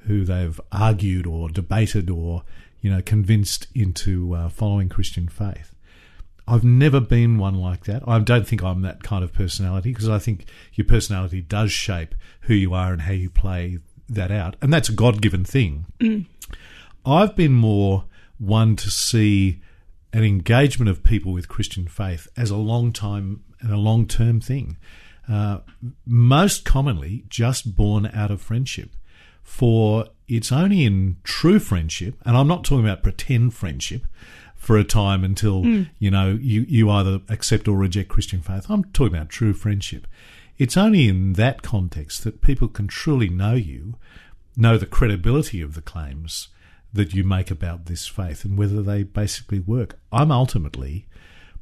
[0.08, 2.44] who they've argued or debated or
[2.82, 5.74] you know convinced into uh, following Christian faith.
[6.48, 8.04] I've never been one like that.
[8.08, 12.16] I don't think I'm that kind of personality because I think your personality does shape
[12.42, 16.28] who you are and how you play that out, and that's a God-given thing.
[17.06, 18.06] I've been more
[18.38, 19.62] one to see
[20.12, 24.42] an engagement of people with Christian faith as a long time and a long term
[24.42, 24.78] thing.
[25.30, 25.60] Uh,
[26.06, 28.96] most commonly, just born out of friendship.
[29.44, 34.06] For it's only in true friendship, and I'm not talking about pretend friendship
[34.62, 35.84] for a time until hmm.
[35.98, 38.68] you know you, you either accept or reject Christian faith.
[38.70, 40.06] I'm talking about true friendship.
[40.60, 43.96] It's only in that context that people can truly know you,
[44.56, 46.50] know the credibility of the claims
[46.94, 49.98] that you make about this faith and whether they basically work.
[50.12, 51.08] I'm ultimately,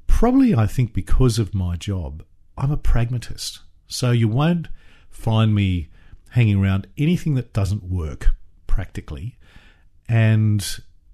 [0.06, 2.22] probably I think because of my job,
[2.58, 3.62] I'm a pragmatist.
[3.88, 4.68] So you won't
[5.10, 5.88] find me
[6.32, 8.32] hanging around anything that doesn't work
[8.68, 9.38] practically.
[10.10, 10.68] And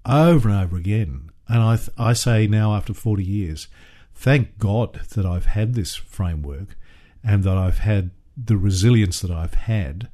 [0.04, 3.68] over and over again, and I, th- I say now after 40 years,
[4.14, 6.76] thank God that I've had this framework
[7.24, 10.08] and that I've had the resilience that I've had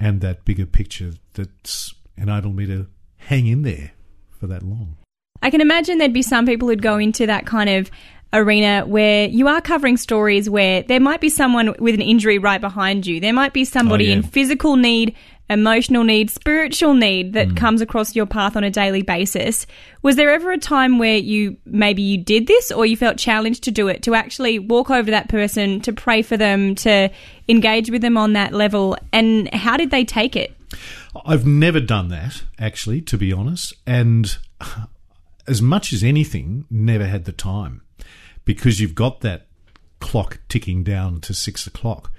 [0.00, 3.92] and that bigger picture that's enabled me to hang in there
[4.30, 4.96] for that long.
[5.42, 7.90] I can imagine there'd be some people who'd go into that kind of
[8.32, 12.60] arena where you are covering stories where there might be someone with an injury right
[12.60, 13.20] behind you.
[13.20, 14.14] There might be somebody Oh, yeah.
[14.16, 15.14] in physical need,
[15.50, 17.54] emotional need, spiritual need that hmm.
[17.54, 19.66] comes across your path on a daily basis.
[20.02, 23.64] Was there ever a time where you maybe you did this or you felt challenged
[23.64, 27.10] to do it, to actually walk over to that person, to pray for them, to
[27.48, 28.96] engage with them on that level?
[29.12, 30.56] And how did they take it?
[31.24, 33.74] I've never done that, actually, to be honest.
[33.86, 34.36] And
[35.46, 37.82] as much as anything, never had the time
[38.44, 39.46] because you've got that
[40.00, 42.10] clock ticking down to six o'clock.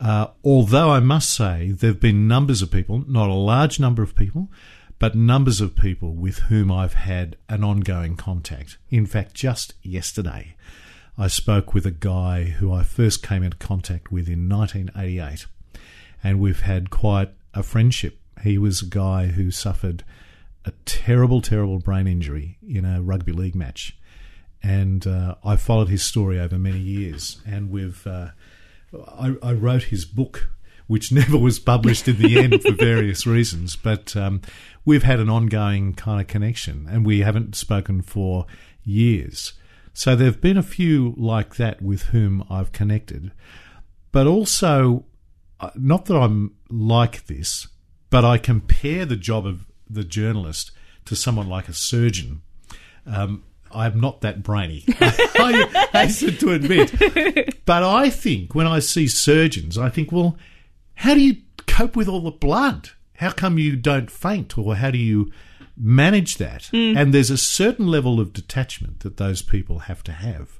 [0.00, 4.02] Uh, although I must say, there have been numbers of people, not a large number
[4.02, 4.50] of people,
[4.98, 8.78] but numbers of people with whom I've had an ongoing contact.
[8.90, 10.54] In fact, just yesterday,
[11.18, 15.46] I spoke with a guy who I first came into contact with in 1988,
[16.22, 18.18] and we've had quite a friendship.
[18.42, 20.04] He was a guy who suffered
[20.64, 23.96] a terrible, terrible brain injury in a rugby league match.
[24.62, 28.06] And uh, I followed his story over many years, and we've.
[28.06, 28.28] Uh,
[29.18, 30.48] I, I wrote his book,
[30.86, 34.40] which never was published in the end for various reasons, but um,
[34.84, 38.46] we've had an ongoing kind of connection, and we haven't spoken for
[38.84, 39.52] years.
[39.92, 43.32] So there have been a few like that with whom I've connected,
[44.12, 45.06] but also
[45.58, 47.68] uh, not that I'm like this,
[48.10, 50.70] but I compare the job of the journalist
[51.06, 52.42] to someone like a surgeon.
[53.06, 53.44] Um,
[53.76, 57.64] I'm not that brainy, I hasten to admit.
[57.66, 60.38] But I think when I see surgeons, I think, well,
[60.94, 61.36] how do you
[61.66, 62.90] cope with all the blood?
[63.16, 65.30] How come you don't faint, or how do you
[65.76, 66.66] manage that?
[66.66, 66.96] Hmm.
[66.96, 70.58] And there's a certain level of detachment that those people have to have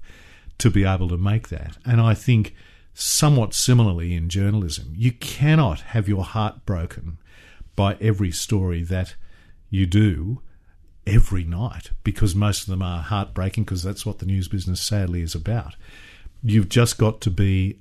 [0.58, 1.78] to be able to make that.
[1.84, 2.54] And I think
[2.92, 7.18] somewhat similarly in journalism, you cannot have your heart broken
[7.74, 9.14] by every story that
[9.70, 10.40] you do
[11.06, 15.22] every night because most of them are heartbreaking because that's what the news business sadly
[15.22, 15.76] is about.
[16.42, 17.78] You've just got to be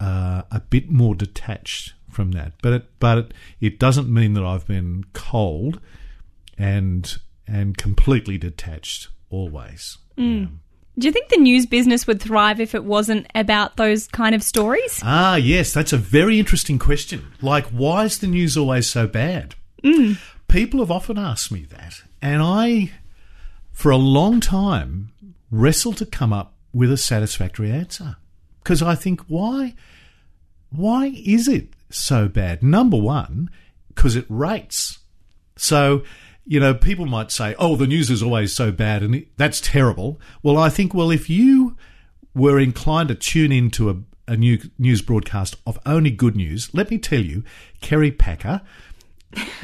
[0.00, 2.52] uh, a bit more detached from that.
[2.62, 5.80] But it, but it, it doesn't mean that I've been cold
[6.56, 9.98] and and completely detached always.
[10.16, 10.46] Yeah.
[10.96, 14.44] Do you think the news business would thrive if it wasn't about those kind of
[14.44, 15.00] stories?
[15.02, 17.32] Ah, yes, that's a very interesting question.
[17.42, 19.56] Like, why is the news always so bad?
[20.46, 22.90] People have often asked me that, and I,
[23.70, 25.12] for a long time,
[25.50, 28.16] wrestled to come up with a satisfactory answer.
[28.62, 29.74] Because I think, why,
[30.70, 32.62] why is it so bad?
[32.62, 33.50] Number one,
[33.88, 35.00] because it rates.
[35.56, 36.02] So,
[36.46, 40.18] you know, people might say, oh, the news is always so bad and that's terrible.
[40.42, 41.76] Well, I think, well, if you
[42.34, 43.96] were inclined to tune into a,
[44.32, 47.44] a new news broadcast of only good news, let me tell you,
[47.82, 48.62] Kerry Packer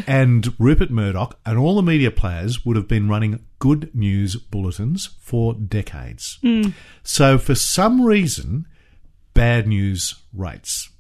[0.06, 5.10] and Rupert Murdoch and all the media players would have been running good news bulletins
[5.20, 6.38] for decades.
[6.42, 6.70] Hmm.
[7.02, 8.66] So, for some reason,
[9.34, 10.90] bad news rates.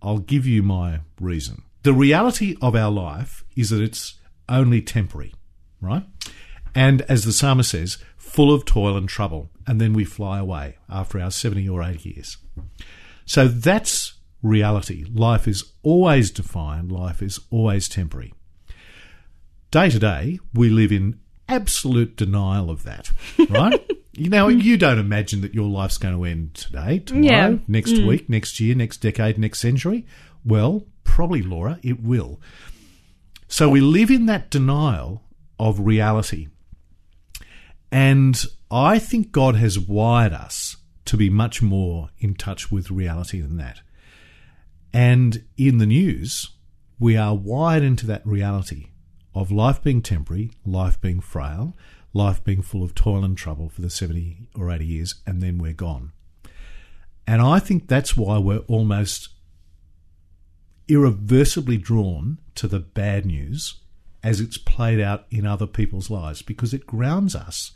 [0.00, 1.62] I'll give you my reason.
[1.82, 4.14] The reality of our life is that it's
[4.48, 5.34] only temporary,
[5.80, 6.04] right?
[6.74, 10.76] And as the psalmist says, full of toil and trouble, and then we fly away
[10.88, 12.36] after our 70 or 80 years.
[13.24, 15.04] So that's reality.
[15.12, 18.34] Life is always defined, life is always temporary.
[19.70, 23.10] Day to day, we live in absolute denial of that,
[23.50, 23.80] right?
[24.12, 27.56] you know, you don't imagine that your life's going to end today, tomorrow, Yeah.
[27.66, 28.06] next mm.
[28.06, 30.06] week, next year, next decade, next century.
[30.44, 32.40] Well, probably, Laura, it will.
[33.48, 35.22] So we live in that denial
[35.58, 36.48] of reality.
[37.90, 43.40] And I think God has wired us to be much more in touch with reality
[43.40, 43.80] than that.
[44.92, 46.50] And in the news,
[46.98, 48.88] we are wired into that reality
[49.34, 51.74] of life being temporary, life being frail,
[52.12, 55.58] life being full of toil and trouble for the 70 or 80 years, and then
[55.58, 56.12] we're gone.
[57.26, 59.28] And I think that's why we're almost
[60.88, 63.80] irreversibly drawn to the bad news
[64.22, 67.72] as it's played out in other people's lives because it grounds us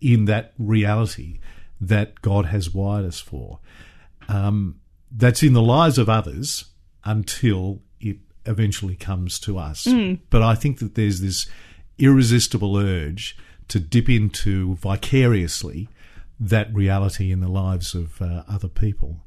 [0.00, 1.38] in that reality
[1.80, 3.60] that God has wired us for.
[4.28, 4.80] Um,
[5.16, 6.66] that's in the lives of others
[7.04, 9.84] until it eventually comes to us.
[10.30, 11.46] But I think that there's this
[11.98, 13.36] irresistible urge
[13.68, 15.88] to dip into vicariously
[16.38, 19.22] that reality in the lives of uh, other people.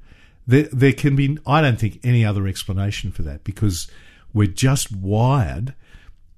[0.46, 3.90] There, there can be, I don't think, any other explanation for that because
[4.34, 5.74] we're just wired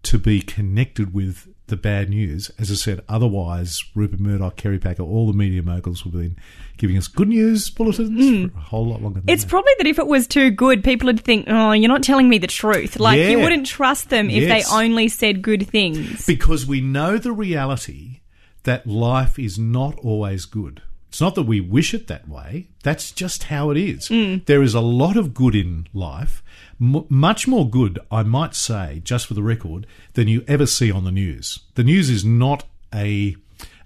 [0.04, 2.52] to be connected with the bad news.
[2.60, 6.36] As I said, otherwise, Rupert Murdoch, Kerry Packer, all the media moguls would have been
[6.78, 8.48] giving us good news bulletins hmm.
[8.50, 9.50] for a whole lot longer than It's that.
[9.50, 12.38] probably that if it was too good, people would think, oh, you're not telling me
[12.38, 13.00] the truth.
[13.00, 14.70] Like, you wouldn't trust them if Yes.
[14.70, 16.26] they only said good things.
[16.28, 18.20] because we know the reality
[18.64, 20.84] that life is not always good.
[21.12, 22.70] It's not that we wish it that way.
[22.84, 24.08] That's just how it is.
[24.46, 26.42] There is a lot of good in life,
[26.80, 30.90] m- much more good, I might say, just for the record, than you ever see
[30.90, 31.60] on the news.
[31.76, 32.64] The news is not
[32.96, 33.36] a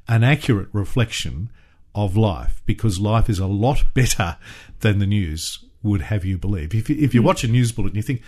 [0.08, 1.50] an accurate reflection
[1.96, 4.38] of life because life is a lot better
[4.82, 6.76] than the news would have you believe.
[6.76, 8.22] If you, if you watch a news bulletin, you think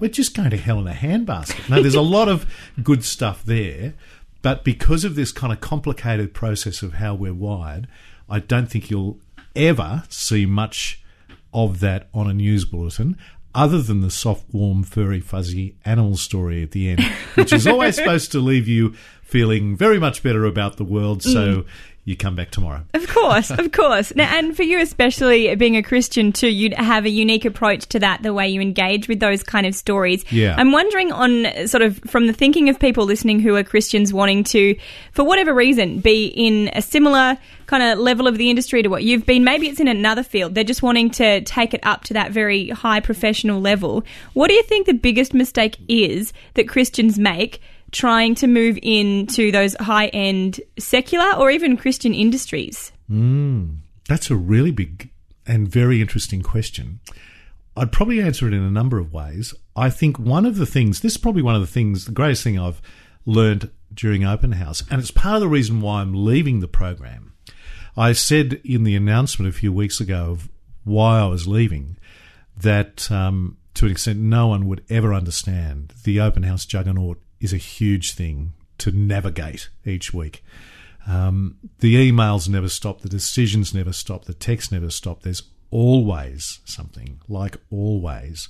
[0.00, 1.68] we're just going to hell in a handbasket.
[1.68, 2.46] No, there's a lot of
[2.82, 3.92] good stuff there,
[4.40, 7.88] but because of this kind of complicated process of how we're wired,
[8.32, 9.20] I don't think you'll
[9.54, 11.02] ever see much
[11.52, 13.18] of that on a news bulletin.
[13.54, 17.04] Other than the soft, warm, furry, fuzzy animal story at the end,
[17.34, 21.56] which is always supposed to leave you feeling very much better about the world, so
[21.56, 21.66] mm.
[22.04, 22.82] You come back tomorrow.
[22.94, 24.12] Of course, of course.
[24.16, 28.00] Now, and for you, especially being a Christian too, you'd have a unique approach to
[28.00, 30.24] that, the way you engage with those kind of stories.
[30.32, 30.56] Yeah.
[30.58, 34.42] I'm wondering on sort of from the thinking of people listening who are Christians wanting
[34.44, 34.76] to,
[35.12, 39.04] for whatever reason, be in a similar kind of level of the industry to what
[39.04, 39.44] you've been.
[39.44, 40.56] Maybe it's in another field.
[40.56, 44.04] They're just wanting to take it up to that very high professional level.
[44.32, 47.60] What do you think the biggest mistake is that Christians make?
[47.92, 52.90] Trying to move into those high end secular or even Christian industries?
[54.08, 55.10] That's a really big
[55.46, 57.00] and very interesting question.
[57.76, 59.54] I'd probably answer it in a number of ways.
[59.74, 62.42] I think one of the things, this is probably one of the things, the greatest
[62.44, 62.82] thing I've
[63.24, 67.32] learned during Open House, and it's part of the reason why I'm leaving the program.
[67.96, 70.48] I said in the announcement a few weeks ago of
[70.84, 71.96] why I was leaving
[72.56, 75.92] that um, to an extent no one would ever understand.
[76.04, 80.44] The Open House juggernaut is a huge thing to navigate each week.
[81.06, 85.22] Um, the emails never stop, the decisions never stop, the texts never stop.
[85.22, 88.48] There's always something, like always.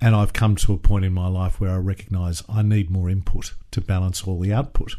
[0.00, 3.10] And I've come to a point in my life where I recognize I need more
[3.10, 4.96] input to balance all the output.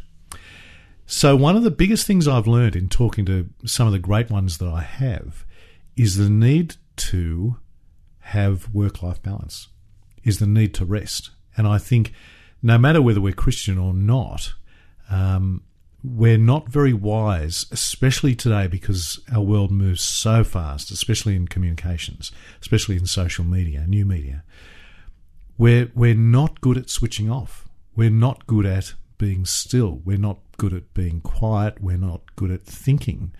[1.06, 4.30] So, one of the biggest things I've learned in talking to some of the great
[4.30, 5.44] ones that I have
[5.96, 7.58] is the need to
[8.20, 9.68] have work life balance,
[10.24, 11.30] is the need to rest.
[11.56, 12.12] And I think
[12.66, 14.54] no matter whether we're Christian or not,
[15.08, 15.62] um,
[16.02, 22.32] we're not very wise, especially today because our world moves so fast, especially in communications,
[22.60, 24.42] especially in social media, new media.
[25.56, 27.68] We're, we're not good at switching off.
[27.94, 30.02] We're not good at being still.
[30.04, 31.80] We're not good at being quiet.
[31.80, 33.32] We're not good at thinking.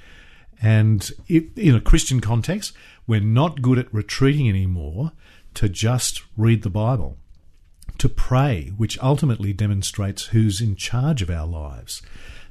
[0.63, 2.75] And in a Christian context,
[3.09, 5.11] we're not good at retreating anymore
[5.55, 7.19] to just read the Bible,
[7.99, 12.03] to pray, which ultimately demonstrates who's in charge of our lives.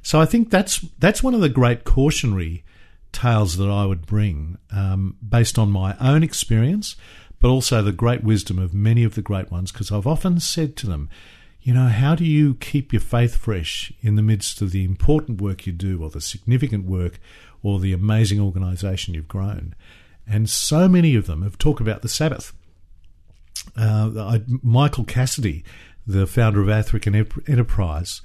[0.02, 2.64] So I think that's that's one of the great cautionary
[3.12, 6.96] tales that I would bring, um, based on my own experience,
[7.40, 9.72] but also the great wisdom of many of the great ones.
[9.72, 11.08] Because I've often said to them,
[11.60, 15.40] you know, how do you keep your faith fresh in the midst of the important
[15.40, 17.18] work you do, or the significant work,
[17.62, 19.74] or the amazing organisation you've grown?
[20.26, 22.52] And so many of them have talked about the Sabbath.
[23.76, 25.64] Uh, I, Michael Cassidy,
[26.06, 28.22] the founder of African Enterprise,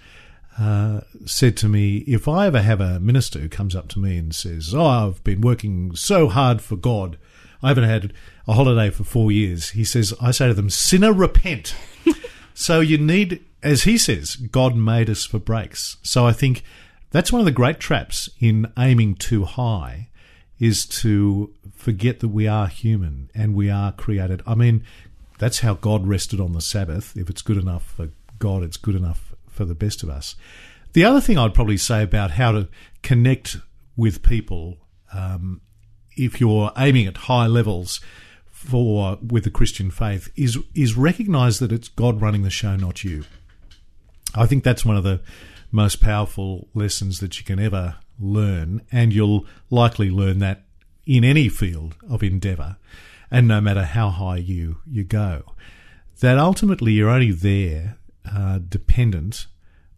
[0.60, 4.18] uh, said to me, if I ever have a minister who comes up to me
[4.18, 7.18] and says, "Oh, I've been working so hard for God,
[7.64, 8.14] I haven't had
[8.48, 11.76] a holiday for four years," he says, I say to them, "Sinner, repent."
[12.54, 15.98] so you need, as he says, God made us for breaks.
[16.04, 16.64] So I think
[17.12, 20.10] that's one of the great traps in aiming too high,
[20.60, 24.44] is to forget that we are human and we are created.
[24.46, 24.84] I mean,
[25.42, 27.18] that's how God rested on the Sabbath.
[27.18, 30.36] If it's good enough for God, it's good enough for the best of us.
[30.94, 32.68] The other thing I'd probably say about how to
[33.02, 33.58] connect
[33.98, 34.78] with people,
[35.12, 35.62] um,
[36.16, 38.00] if you're aiming at high levels
[38.52, 43.04] for with the Christian faith, is is recognise that it's God running the show, not
[43.04, 43.24] you.
[44.36, 45.22] I think that's one of the
[45.72, 50.66] most powerful lessons that you can ever learn, and you'll likely learn that
[51.08, 52.78] in any field of endeavour,
[53.32, 55.44] and no matter how high you you go,
[56.20, 57.98] that ultimately you're only there
[58.32, 59.48] uh, dependent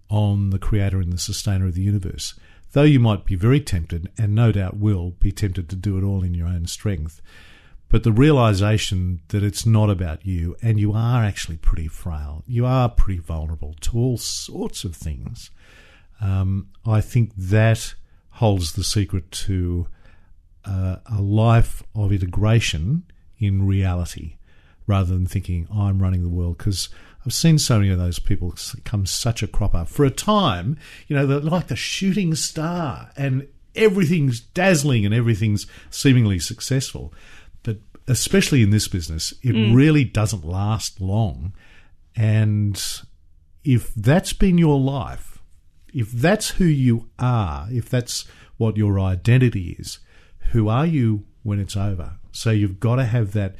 [0.09, 2.39] on the creator and the sustainer of the universe.
[2.71, 6.03] Though you might be very tempted, and no doubt will be tempted to do it
[6.03, 7.21] all in your own strength,
[7.89, 12.65] but the realization that it's not about you and you are actually pretty frail, you
[12.65, 15.51] are pretty vulnerable to all sorts of things,
[16.19, 17.93] um, I think that
[18.31, 19.87] holds the secret to
[20.65, 23.03] uh, a life of integration
[23.43, 24.35] in reality
[24.87, 26.89] rather than thinking I'm running the world because
[27.25, 29.85] I've seen so many of those people come such a cropper.
[29.85, 30.77] For a time,
[31.07, 37.13] you know, they're like the shooting star and everything's dazzling and everything's seemingly successful.
[37.63, 37.77] But
[38.07, 39.73] especially in this business, it mm.
[39.73, 41.53] really doesn't last long.
[42.15, 42.81] And
[43.63, 45.41] if that's been your life,
[45.93, 48.25] if that's who you are, if that's
[48.57, 49.99] what your identity is,
[50.51, 52.13] who are you when it's over?
[52.31, 53.55] So you've got to have that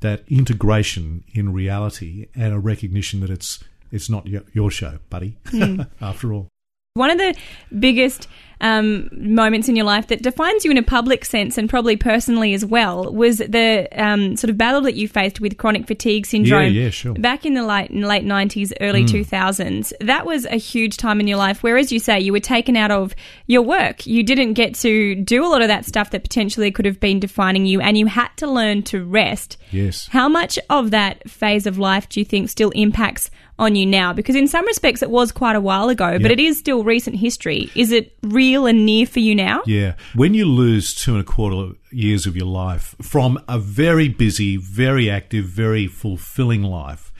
[0.00, 5.38] that integration in reality and a recognition that it's it's not your show, buddy.
[5.46, 5.88] Mm.
[6.00, 6.48] After all,
[6.94, 7.36] one of the
[7.78, 8.28] biggest
[8.60, 12.54] um, moments in your life that defines you in a public sense and probably personally
[12.54, 16.72] as well was the um, sort of battle that you faced with chronic fatigue syndrome.
[16.72, 17.14] Yeah, yeah, sure.
[17.14, 19.06] Back in the late late nineties, early hmm.
[19.06, 19.26] two mm.
[19.26, 21.62] thousands, that was a huge time in your life.
[21.62, 23.14] Where, as you say, you were taken out of
[23.46, 24.06] your work.
[24.06, 27.20] You didn't get to do a lot of that stuff that potentially could have been
[27.20, 29.56] defining you, and you had to learn to rest.
[29.70, 30.06] Yes.
[30.08, 34.12] How much of that phase of life do you think still impacts on you now?
[34.12, 36.22] Because in some respects it was quite a while ago, yep.
[36.22, 37.70] but it is still recent history.
[37.74, 38.14] Is it
[38.44, 39.62] real and near for you now?
[39.66, 39.94] Yeah.
[40.14, 44.56] When you lose two and a quarter years of your life from a very busy,
[44.56, 47.12] very active, very fulfilling life,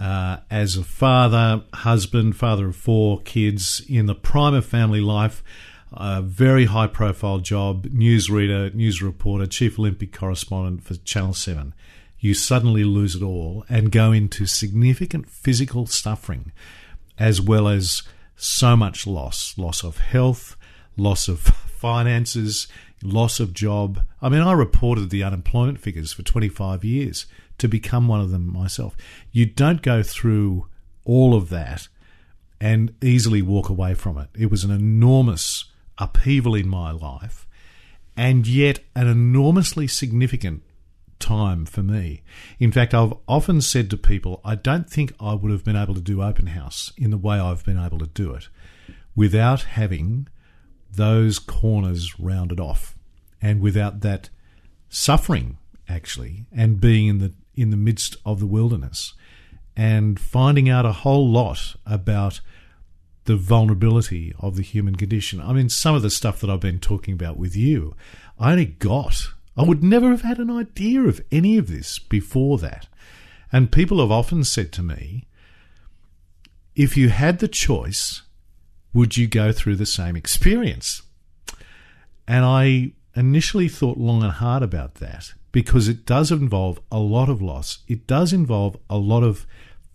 [0.00, 5.42] uh, as a father, husband, father of four kids in the prime of family life,
[5.92, 11.74] a very high profile job, newsreader, news reporter, chief Olympic correspondent for Channel 7
[12.22, 16.52] you suddenly lose it all and go into significant physical suffering
[17.18, 18.02] as well as
[18.36, 20.56] so much loss loss of health,
[20.96, 22.68] loss of finances,
[23.02, 24.02] loss of job.
[24.20, 27.26] I mean, I reported the unemployment figures for 25 years
[27.58, 28.96] to become one of them myself.
[29.32, 30.66] You don't go through
[31.04, 31.88] all of that
[32.60, 34.28] and easily walk away from it.
[34.38, 35.64] It was an enormous
[35.98, 37.46] upheaval in my life
[38.16, 40.62] and yet an enormously significant
[41.18, 42.22] time for me.
[42.58, 45.94] In fact, I've often said to people, I don't think I would have been able
[45.94, 48.48] to do open house in the way I've been able to do it
[49.14, 50.28] without having
[50.92, 52.96] those corners rounded off
[53.40, 54.28] and without that
[54.88, 55.56] suffering
[55.88, 59.14] actually and being in the in the midst of the wilderness
[59.76, 62.40] and finding out a whole lot about
[63.24, 65.40] the vulnerability of the human condition.
[65.40, 67.94] I mean, some of the stuff that I've been talking about with you,
[68.38, 69.28] I only got.
[69.56, 72.88] I would never have had an idea of any of this before that.
[73.52, 75.26] And people have often said to me,
[76.74, 78.22] if you had the choice,
[78.92, 81.02] would you go through the same experience?
[82.26, 87.28] And I initially thought long and hard about that because it does involve a lot
[87.28, 87.78] of loss.
[87.88, 89.46] It does involve a lot of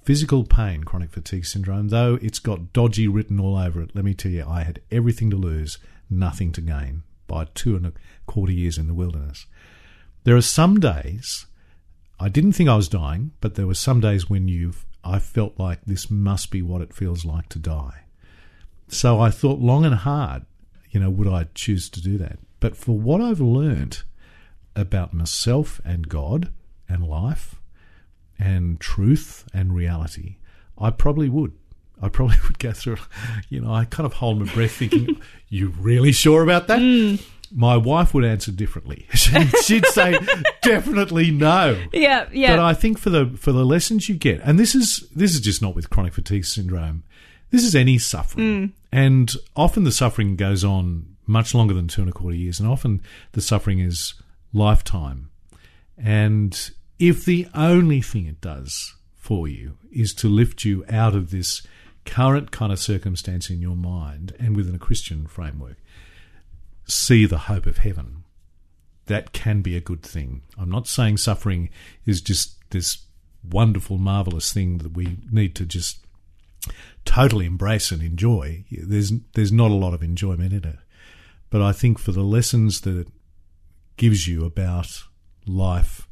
[0.04, 3.92] physical pain, chronic fatigue syndrome, though it's got dodgy written all over it.
[3.96, 5.78] Let me tell you, I had everything to lose,
[6.10, 7.94] nothing to gain by two and a
[8.28, 9.46] quarter years in the wilderness.
[10.24, 11.46] There are some days,
[12.20, 14.74] I didn't think I was dying, but there were some days when you
[15.04, 18.05] I felt like this must be what it feels like to die.
[18.88, 20.46] So I thought long and hard,
[20.92, 22.40] you know, would I choose to do that?
[22.60, 24.04] But for what I've learnt
[24.76, 26.52] about myself and God
[26.88, 27.56] and life
[28.38, 30.38] and truth and reality,
[30.78, 31.54] I probably would.
[32.02, 32.98] I probably would go through,
[33.50, 35.20] you know, I kind of hold my breath thinking,
[35.50, 36.80] you really sure about that?
[36.80, 37.22] Mm.
[37.52, 39.08] My wife would answer differently.
[39.14, 40.18] She'd say
[40.64, 41.80] definitely no.
[41.94, 42.56] Yeah, yeah.
[42.56, 45.42] But I think for the for the lessons you get, and this is this is
[45.42, 47.04] just not with chronic fatigue syndrome.
[47.56, 48.72] This is any suffering, Mm.
[48.92, 52.68] and often the suffering goes on much longer than two and a quarter years, and
[52.68, 53.02] often
[53.32, 54.14] the suffering is
[54.52, 55.30] lifetime.
[55.98, 61.32] And if the only thing it does for you is to lift you out of
[61.32, 61.66] this
[62.04, 65.78] current kind of circumstance in your mind and within a Christian framework,
[66.86, 68.26] see the hope of heaven.
[69.06, 70.42] That can be a good thing.
[70.58, 71.70] I'm not saying suffering
[72.06, 72.98] is just this
[73.50, 76.00] wonderful, marvelous thing that we need to just
[77.06, 78.66] totally embrace and enjoy.
[78.72, 80.80] There's there's not a lot of enjoyment in it,
[81.50, 83.08] but I think for the lessons that it
[83.98, 85.04] gives you about
[85.46, 86.08] life,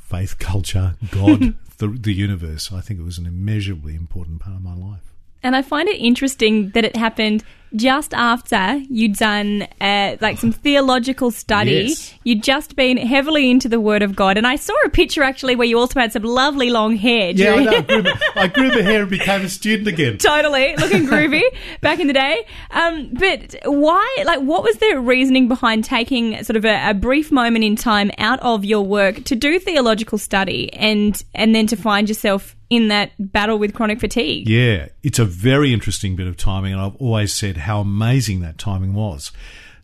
[0.00, 4.62] faith, culture, God, the the universe, I think it was an immeasurably important part of
[4.62, 5.14] my life.
[5.42, 10.52] And I find it interesting that it happened just after you'd done uh, like some
[10.52, 11.86] theological study.
[11.88, 12.14] Yes.
[12.24, 15.56] You'd just been heavily into the Word of God, and I saw a picture actually
[15.56, 17.30] where you also had some lovely long hair.
[17.30, 17.72] Yeah, I know.
[17.72, 20.18] I grew, my, I grew my hair and became a student again.
[20.18, 21.42] totally looking groovy
[21.80, 22.46] back in the day.
[22.70, 24.16] Um, but why?
[24.24, 28.10] Like, what was the reasoning behind taking sort of a, a brief moment in time
[28.18, 32.88] out of your work to do theological study and and then to find yourself in
[32.88, 34.48] that battle with chronic fatigue?
[34.48, 38.58] Yeah, it's a very interesting bit of timing, and I've always said how amazing that
[38.58, 39.32] timing was.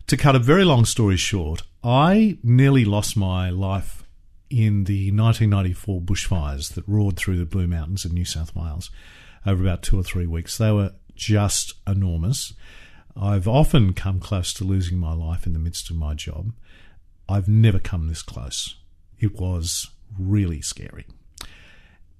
[0.07, 4.03] To cut a very long story short, I nearly lost my life
[4.49, 8.91] in the 1994 bushfires that roared through the Blue Mountains of New South Wales
[9.45, 10.57] over about two or three weeks.
[10.57, 12.53] They were just enormous.
[13.15, 16.51] I've often come close to losing my life in the midst of my job.
[17.27, 18.75] I've never come this close.
[19.19, 21.05] It was really scary.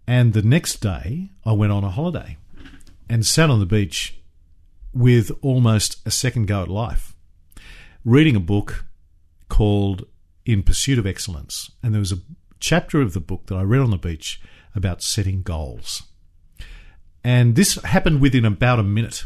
[0.07, 2.37] And the next day, I went on a holiday
[3.09, 4.19] and sat on the beach
[4.93, 7.15] with almost a second go at life,
[8.03, 8.85] reading a book
[9.49, 10.05] called
[10.45, 11.71] In Pursuit of Excellence.
[11.83, 12.19] And there was a
[12.59, 14.41] chapter of the book that I read on the beach
[14.75, 16.03] about setting goals.
[17.23, 19.25] And this happened within about a minute.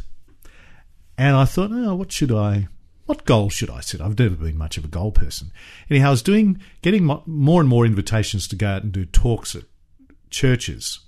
[1.17, 2.69] And I thought, oh, what should I,
[3.05, 3.99] what goal should I set?
[3.99, 5.51] I've never been much of a goal person.
[5.89, 9.53] Anyhow, I was doing, getting more and more invitations to go out and do talks
[9.55, 9.63] at
[10.29, 10.99] churches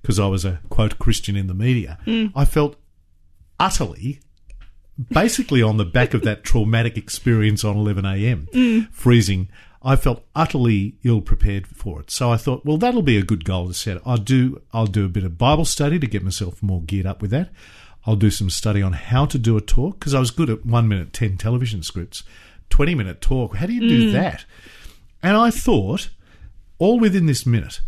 [0.00, 1.98] because I was a quote Christian in the media.
[2.34, 2.76] I felt
[3.58, 4.20] utterly,
[5.10, 9.48] basically on the back of that traumatic experience on 11 a.m., freezing.
[9.82, 12.10] I felt utterly ill prepared for it.
[12.10, 14.00] So I thought, well, that'll be a good goal to set.
[14.04, 17.22] I'll do, I'll do a bit of Bible study to get myself more geared up
[17.22, 17.48] with that.
[18.06, 20.66] I'll do some study on how to do a talk because I was good at
[20.66, 22.22] one minute, 10 television scripts,
[22.70, 23.56] 20 minute talk.
[23.56, 24.12] How do you do mm.
[24.12, 24.44] that?
[25.22, 26.10] And I thought,
[26.78, 27.80] all within this minute,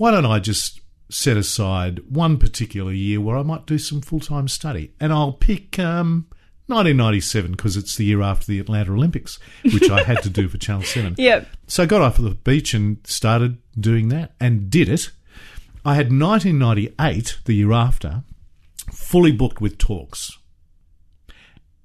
[0.00, 0.80] why don't I just
[1.10, 4.94] set aside one particular year where I might do some full time study?
[4.98, 6.26] And I'll pick um,
[6.68, 10.56] 1997 because it's the year after the Atlanta Olympics, which I had to do for
[10.56, 11.16] Channel 7.
[11.18, 11.46] Yep.
[11.66, 15.10] So I got off of the beach and started doing that and did it.
[15.84, 18.22] I had 1998, the year after,
[18.90, 20.38] fully booked with talks.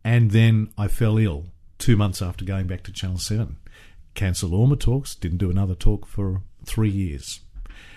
[0.05, 1.47] And then I fell ill
[1.79, 3.57] two months after going back to Channel 7.
[4.13, 7.41] Cancelled all my talks, didn't do another talk for three years.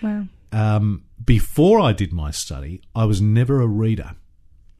[0.01, 0.25] Wow.
[0.51, 4.11] Um, before I did my study, I was never a reader.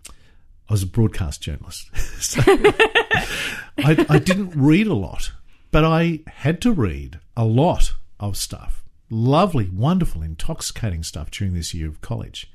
[0.07, 1.89] I was a broadcast journalist.
[2.19, 5.31] so I, I didn't read a lot,
[5.71, 8.83] but I had to read a lot of stuff.
[9.09, 12.51] Lovely, wonderful, intoxicating stuff during this year of college.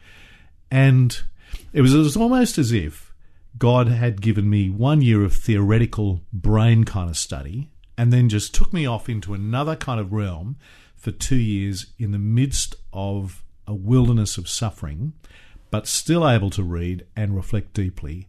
[0.71, 1.21] And
[1.73, 3.13] it was, it was almost as if
[3.59, 8.55] God had given me one year of theoretical brain kind of study and then just
[8.55, 10.57] took me off into another kind of realm
[11.05, 15.13] for two years in the midst of a wilderness of suffering,
[15.71, 18.27] but still able to read and reflect deeply,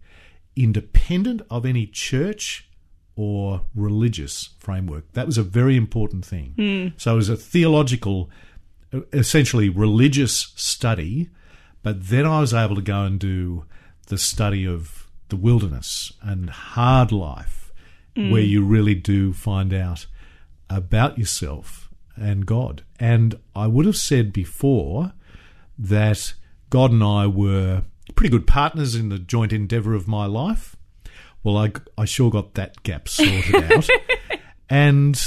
[0.57, 2.69] independent of any church
[3.15, 5.09] or religious framework.
[5.13, 6.53] That was a very important thing.
[6.57, 6.97] Hmm.
[6.97, 8.29] So it was a theological,
[9.13, 11.29] essentially religious study,
[11.81, 13.63] but then I was able to go and do
[14.07, 17.71] the study of the wilderness and hard life,
[18.15, 20.07] where you really do find out
[20.69, 21.85] about yourself
[22.15, 22.83] and God.
[22.99, 25.13] And I would have said before
[25.77, 26.33] that
[26.69, 27.83] God and I were
[28.15, 30.75] pretty good partners in the joint endeavour of my life.
[31.43, 33.87] Well, I, I sure got that gap sorted out.
[34.69, 35.19] And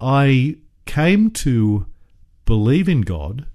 [0.00, 1.86] I came to
[2.44, 3.46] believe in God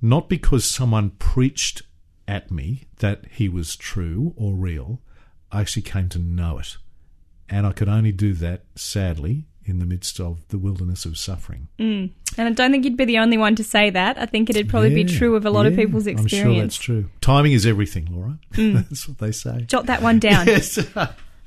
[0.00, 1.82] not because someone preached
[2.26, 5.00] at me that he was true or real.
[5.50, 6.76] I actually came to know it.
[7.48, 11.68] And I could only do that, sadly, in the midst of the wilderness of suffering.
[11.78, 14.18] And I don't think you'd be the only one to say that.
[14.18, 16.78] I think it'd probably be true of a lot of yeah, people's I'm sure that's.
[16.78, 16.80] Mm.
[16.80, 17.10] true.
[17.20, 18.38] Timing is everything, Laura.
[18.50, 19.62] that's what they say.
[19.62, 20.46] Jot that one down.
[20.58, 20.78] Yes.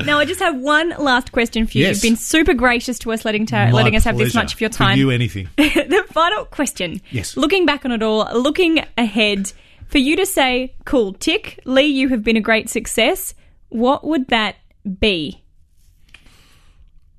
[0.05, 1.85] Now, I just have one last question for you.
[1.85, 2.03] Yes.
[2.03, 4.69] You've been super gracious to us, letting ta- letting us have this much of your
[4.69, 4.97] time.
[4.97, 5.47] you, anything.
[5.57, 7.01] the final question.
[7.11, 7.37] Yes.
[7.37, 9.51] Looking back on it all, looking ahead,
[9.87, 13.33] for you to say, "Cool, tick, Leigh, you have been a great success."
[13.69, 14.55] What would that
[14.99, 15.40] be?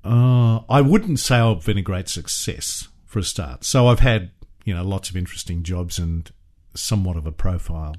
[0.03, 3.63] Uh, I wouldn't say I've been a great success for a start.
[3.63, 4.31] So I've had,
[4.65, 6.29] you know, lots of interesting jobs and
[6.73, 7.95] somewhat of a profile.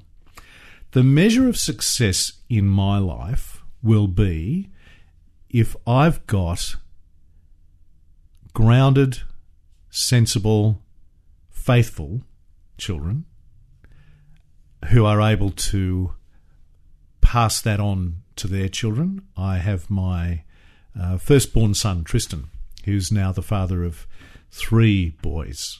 [0.91, 4.69] The measure of success in my life will be
[5.49, 6.75] if I've got
[8.53, 9.21] grounded,
[9.89, 10.81] sensible,
[11.49, 12.21] faithful
[12.77, 13.25] children
[14.89, 16.13] who are able to
[17.21, 19.21] pass that on to their children.
[19.35, 20.44] I have my
[20.99, 22.47] uh, firstborn son, Tristan,
[22.85, 24.07] who's now the father of
[24.51, 25.79] three boys.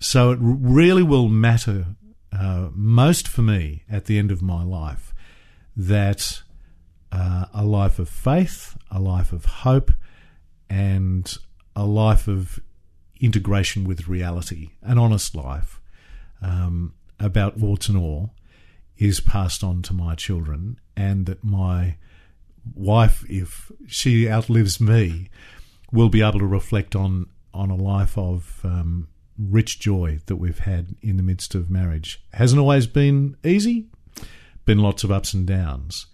[0.00, 1.86] So it really will matter
[2.32, 5.14] uh, most for me at the end of my life
[5.76, 6.42] that
[7.10, 9.92] uh, a life of faith, a life of hope,
[10.68, 11.36] and
[11.76, 12.58] a life of
[13.20, 15.80] integration with reality, an honest life
[16.40, 18.34] um, about warts and all,
[18.98, 21.96] is passed on to my children, and that my
[22.74, 25.28] wife, if she outlives me,
[25.90, 29.08] will be able to reflect on on a life of um,
[29.38, 32.24] rich joy that we've had in the midst of marriage.
[32.32, 33.88] Hasn't always been easy,
[34.64, 36.06] been lots of ups and downs.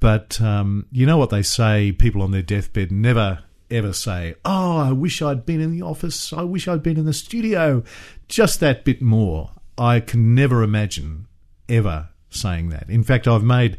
[0.00, 4.78] But um, you know what they say: people on their deathbed never ever say, "Oh,
[4.78, 6.32] I wish I'd been in the office.
[6.32, 7.82] I wish I'd been in the studio."
[8.28, 9.52] Just that bit more.
[9.78, 11.26] I can never imagine
[11.68, 12.88] ever saying that.
[12.88, 13.76] In fact, I've made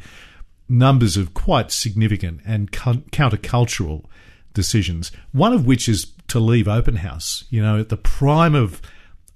[0.72, 4.05] numbers of quite significant and countercultural
[4.53, 5.11] decisions.
[5.32, 7.43] One of which is to leave Open House.
[7.49, 8.82] You know, at the prime of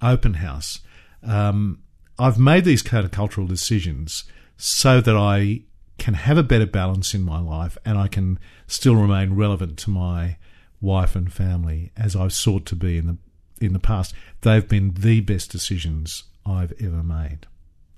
[0.00, 0.80] Open House,
[1.22, 1.82] um,
[2.18, 4.24] I've made these countercultural decisions
[4.56, 5.60] so that I
[5.98, 9.90] can have a better balance in my life and I can still remain relevant to
[9.90, 10.36] my
[10.80, 13.16] wife and family as I've sought to be in the
[13.58, 14.14] in the past.
[14.42, 17.46] They've been the best decisions I've ever made.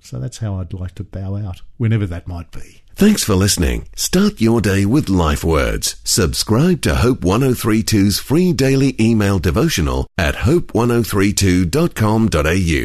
[0.01, 2.81] So that's how I'd like to bow out, whenever that might be.
[2.95, 3.87] Thanks for listening.
[3.95, 5.95] Start your day with life words.
[6.03, 12.77] Subscribe to Hope 1032's free daily email devotional at hope1032.com.au.